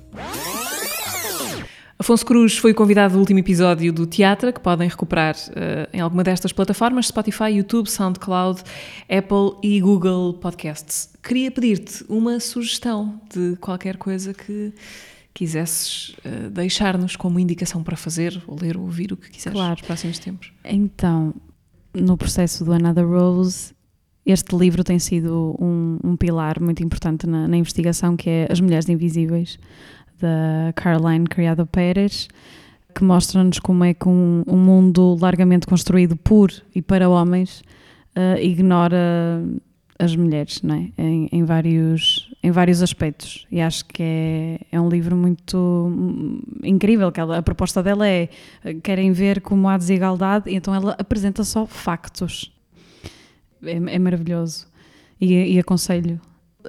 [1.97, 6.25] Afonso Cruz foi convidado do último episódio do Teatro, que podem recuperar uh, em alguma
[6.25, 8.62] destas plataformas: Spotify, YouTube, SoundCloud,
[9.09, 11.09] Apple e Google Podcasts.
[11.23, 14.75] Queria pedir-te uma sugestão de qualquer coisa que
[15.35, 19.72] quisesses uh, deixar-nos como indicação para fazer, ou ler ou ouvir o que quiseres claro.
[19.72, 20.53] nos próximos tempos.
[20.64, 21.35] Então,
[21.93, 23.74] no processo do Another Rose,
[24.24, 28.61] este livro tem sido um, um pilar muito importante na, na, investigação, que é As
[28.61, 29.59] Mulheres Invisíveis,
[30.18, 32.28] da Caroline Criado Pérez,
[32.95, 37.61] que mostra-nos como é que um, um, mundo largamente construído por e para homens
[38.16, 39.43] uh, ignora
[39.99, 40.90] as mulheres, não é?
[40.99, 43.47] Em, em, vários, em vários aspectos.
[43.51, 45.92] E acho que é, é um livro muito
[46.62, 47.11] incrível.
[47.12, 48.28] Que ela, a proposta dela é:
[48.82, 52.53] querem ver como há desigualdade, e então ela apresenta só factos.
[53.62, 54.66] É, é maravilhoso.
[55.20, 56.20] E, e aconselho.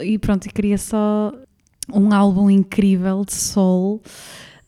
[0.01, 1.33] E pronto, e queria só
[1.91, 4.01] um álbum incrível de soul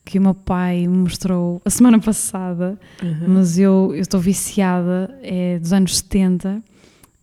[0.04, 3.34] que o meu pai me mostrou a semana passada, uhum.
[3.34, 6.62] mas eu estou viciada, é dos anos 70,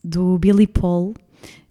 [0.03, 1.15] do Billy Paul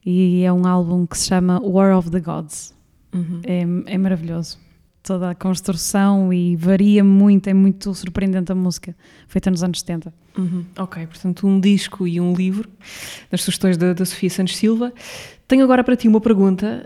[0.05, 2.75] e é um álbum que se chama War of the Gods.
[3.15, 3.41] Uhum.
[3.45, 4.59] É, é maravilhoso.
[5.03, 8.97] Toda a construção e varia muito, é muito surpreendente a música,
[9.29, 10.13] feita nos anos 70.
[10.37, 10.65] Uhum.
[10.79, 12.69] Ok, portanto, um disco e um livro,
[13.31, 14.93] das sugestões da, da Sofia Santos Silva.
[15.47, 16.85] Tenho agora para ti uma pergunta.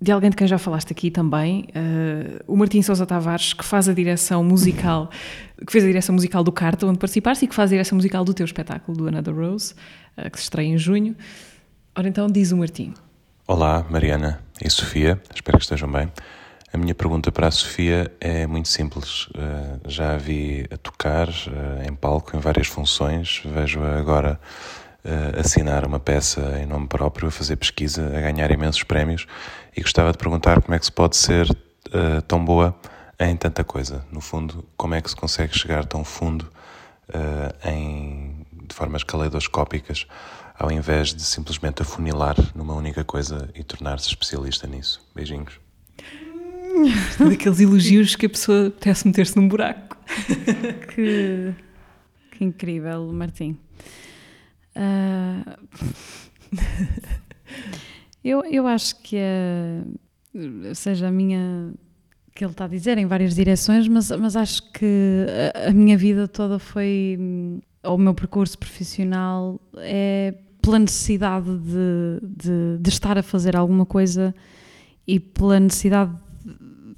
[0.00, 3.88] de alguém de quem já falaste aqui também, uh, o Martim Sousa Tavares, que faz
[3.88, 5.10] a direção musical,
[5.66, 8.24] que fez a direção musical do Carta, onde participaste, e que faz a direção musical
[8.24, 9.74] do teu espetáculo, do Another Rose,
[10.16, 11.14] uh, que se estreia em junho.
[11.98, 12.92] Ora então, diz o Martim.
[13.46, 16.12] Olá, Mariana e Sofia, espero que estejam bem.
[16.70, 19.28] A minha pergunta para a Sofia é muito simples.
[19.28, 21.26] Uh, já a vi a tocar
[21.88, 24.38] em palco em várias funções, vejo-a agora
[25.06, 29.26] uh, assinar uma peça em nome próprio, a fazer pesquisa, a ganhar imensos prémios
[29.74, 31.48] e gostava de perguntar como é que se pode ser
[32.28, 32.78] tão boa
[33.18, 34.04] em tanta coisa.
[34.12, 36.46] No fundo, como é que se consegue chegar tão fundo
[37.64, 40.06] em, de formas caleidoscópicas
[40.58, 45.06] ao invés de simplesmente afunilar numa única coisa e tornar-se especialista nisso.
[45.14, 45.60] Beijinhos.
[47.18, 49.96] Daqueles elogios que a pessoa pudesse meter-se num buraco.
[50.94, 51.54] que,
[52.32, 53.58] que incrível, Martim.
[54.76, 55.56] Uh,
[58.24, 59.82] eu, eu acho que é,
[60.74, 61.72] seja a minha
[62.34, 65.96] que ele está a dizer em várias direções, mas, mas acho que a, a minha
[65.96, 67.18] vida toda foi
[67.86, 74.34] o meu percurso profissional é pela necessidade de, de, de, estar a fazer alguma coisa
[75.06, 76.12] e pela necessidade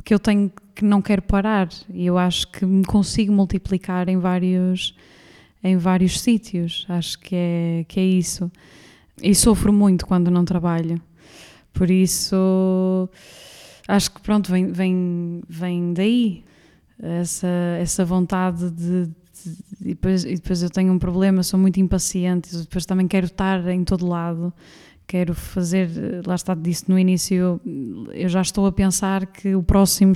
[0.05, 4.17] que eu tenho que não quero parar e eu acho que me consigo multiplicar em
[4.17, 4.95] vários
[5.63, 6.87] em vários sítios.
[6.89, 8.51] Acho que é, que é isso.
[9.23, 11.01] E sofro muito quando não trabalho.
[11.73, 13.09] Por isso,
[13.87, 16.45] acho que pronto, vem, vem, vem daí
[17.01, 17.49] essa,
[17.81, 19.13] essa vontade de, de
[19.81, 23.67] e, depois, e depois eu tenho um problema, sou muito impaciente, depois também quero estar
[23.69, 24.53] em todo lado
[25.09, 25.89] quero fazer,
[26.27, 27.59] lá está, disse no início,
[28.13, 30.13] eu já estou a pensar que o próximo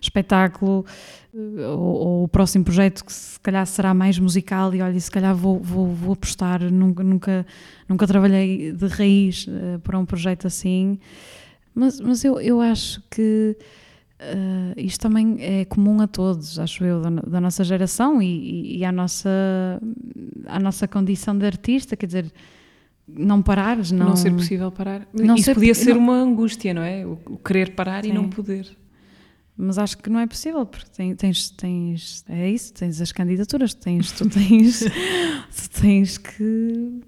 [0.00, 0.86] espetáculo
[1.34, 5.10] eh, ou, ou, o próximo projeto que se calhar será mais musical e olha, se
[5.10, 7.46] calhar vou, vou, vou apostar, nunca, nunca,
[7.86, 10.98] nunca trabalhei de raiz uh, para um projeto assim,
[11.74, 13.58] mas, mas eu, eu acho que
[14.20, 18.84] Uh, isto também é comum a todos, acho eu, da, da nossa geração e, e,
[18.84, 19.30] à, nossa,
[20.46, 22.32] à nossa condição de artista, quer dizer,
[23.06, 24.08] não parares, não...
[24.08, 25.06] Não ser possível parar.
[25.12, 26.00] Não Isso ser, podia ser não...
[26.00, 27.06] uma angústia, não é?
[27.06, 28.10] O, o querer parar Sim.
[28.10, 28.76] e não poder.
[29.56, 34.12] Mas acho que não é possível, porque tens, tens, é isso, tens as candidaturas, tens,
[34.12, 34.80] tu tens,
[35.50, 37.00] tu tens que,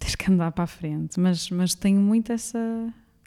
[0.00, 2.58] tens que andar para a frente, mas, mas tenho muito essa,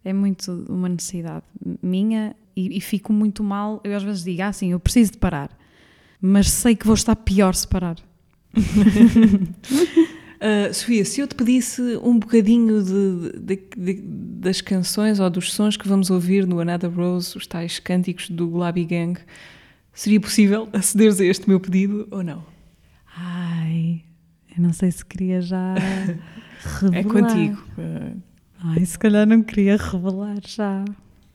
[0.05, 1.43] é muito uma necessidade
[1.81, 5.17] minha e, e fico muito mal, eu às vezes digo, ah sim, eu preciso de
[5.17, 5.49] parar,
[6.21, 7.95] mas sei que vou estar pior se parar.
[8.55, 9.49] Uh,
[10.73, 13.93] Sofia, se eu te pedisse um bocadinho de, de, de,
[14.39, 18.47] das canções ou dos sons que vamos ouvir no Another Rose, os tais cânticos do
[18.47, 19.19] Gulabi Gang,
[19.91, 22.45] seria possível acederes a este meu pedido ou não?
[23.17, 24.03] Ai,
[24.55, 25.73] eu não sei se queria já
[26.79, 26.99] revelar.
[26.99, 27.57] É contigo.
[27.77, 28.34] Uh...
[28.65, 30.83] Ai, se calhar não queria revelar já.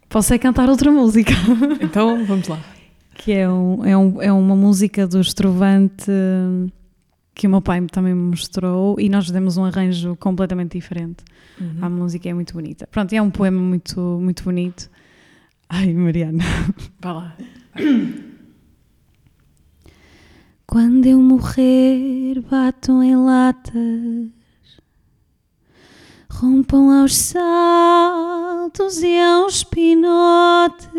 [0.09, 1.33] Posso é cantar outra música.
[1.81, 2.59] Então, vamos lá.
[3.15, 6.11] Que é, um, é, um, é uma música do Estrovante
[7.35, 11.25] que o meu pai também me mostrou e nós demos um arranjo completamente diferente.
[11.61, 11.79] Uhum.
[11.81, 12.87] A música é muito bonita.
[12.87, 14.91] Pronto, é um poema muito, muito bonito.
[15.69, 16.43] Ai, Mariana.
[17.01, 17.37] Vá lá.
[20.67, 24.29] Quando eu morrer, batam em latas,
[26.31, 30.91] rompam aos saltos e aos pinotes,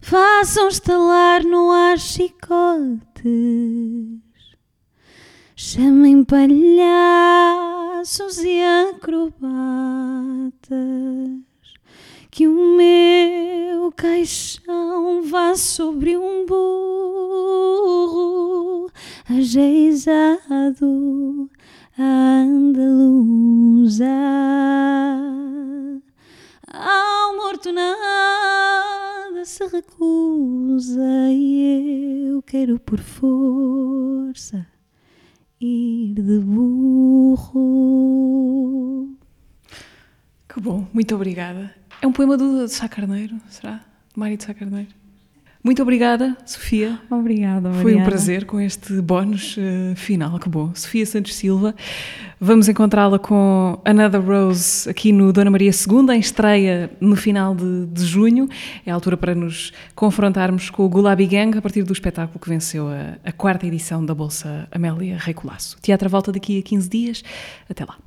[0.00, 2.98] façam estalar no ar chicote
[5.60, 6.78] chamem palhaços
[8.38, 9.42] e acrobatas,
[12.30, 17.68] que o meu caixão vá sobre um burro
[19.28, 20.40] ajeizado
[21.98, 23.34] andaluza.
[26.72, 34.66] Ao morto nada se recusa e eu quero por força
[35.60, 37.58] ir de burro.
[40.48, 41.74] Que bom, muito obrigada.
[42.00, 43.84] É um poema do Sá Carneiro, será?
[44.14, 44.90] Mário de Sá Carneiro.
[45.68, 46.98] Muito obrigada, Sofia.
[47.10, 47.82] Obrigada, Mariana.
[47.82, 50.74] Foi um prazer com este bónus uh, final, que bom.
[50.74, 51.74] Sofia Santos Silva.
[52.40, 57.84] Vamos encontrá-la com Another Rose aqui no Dona Maria II, em estreia no final de,
[57.84, 58.48] de, junho.
[58.86, 62.48] É a altura para nos confrontarmos com o Gulabi Gang a partir do espetáculo que
[62.48, 65.76] venceu a, a quarta edição da Bolsa Amélia Rei Colasso.
[65.76, 67.22] O teatro volta daqui a 15 dias.
[67.68, 67.98] Até lá.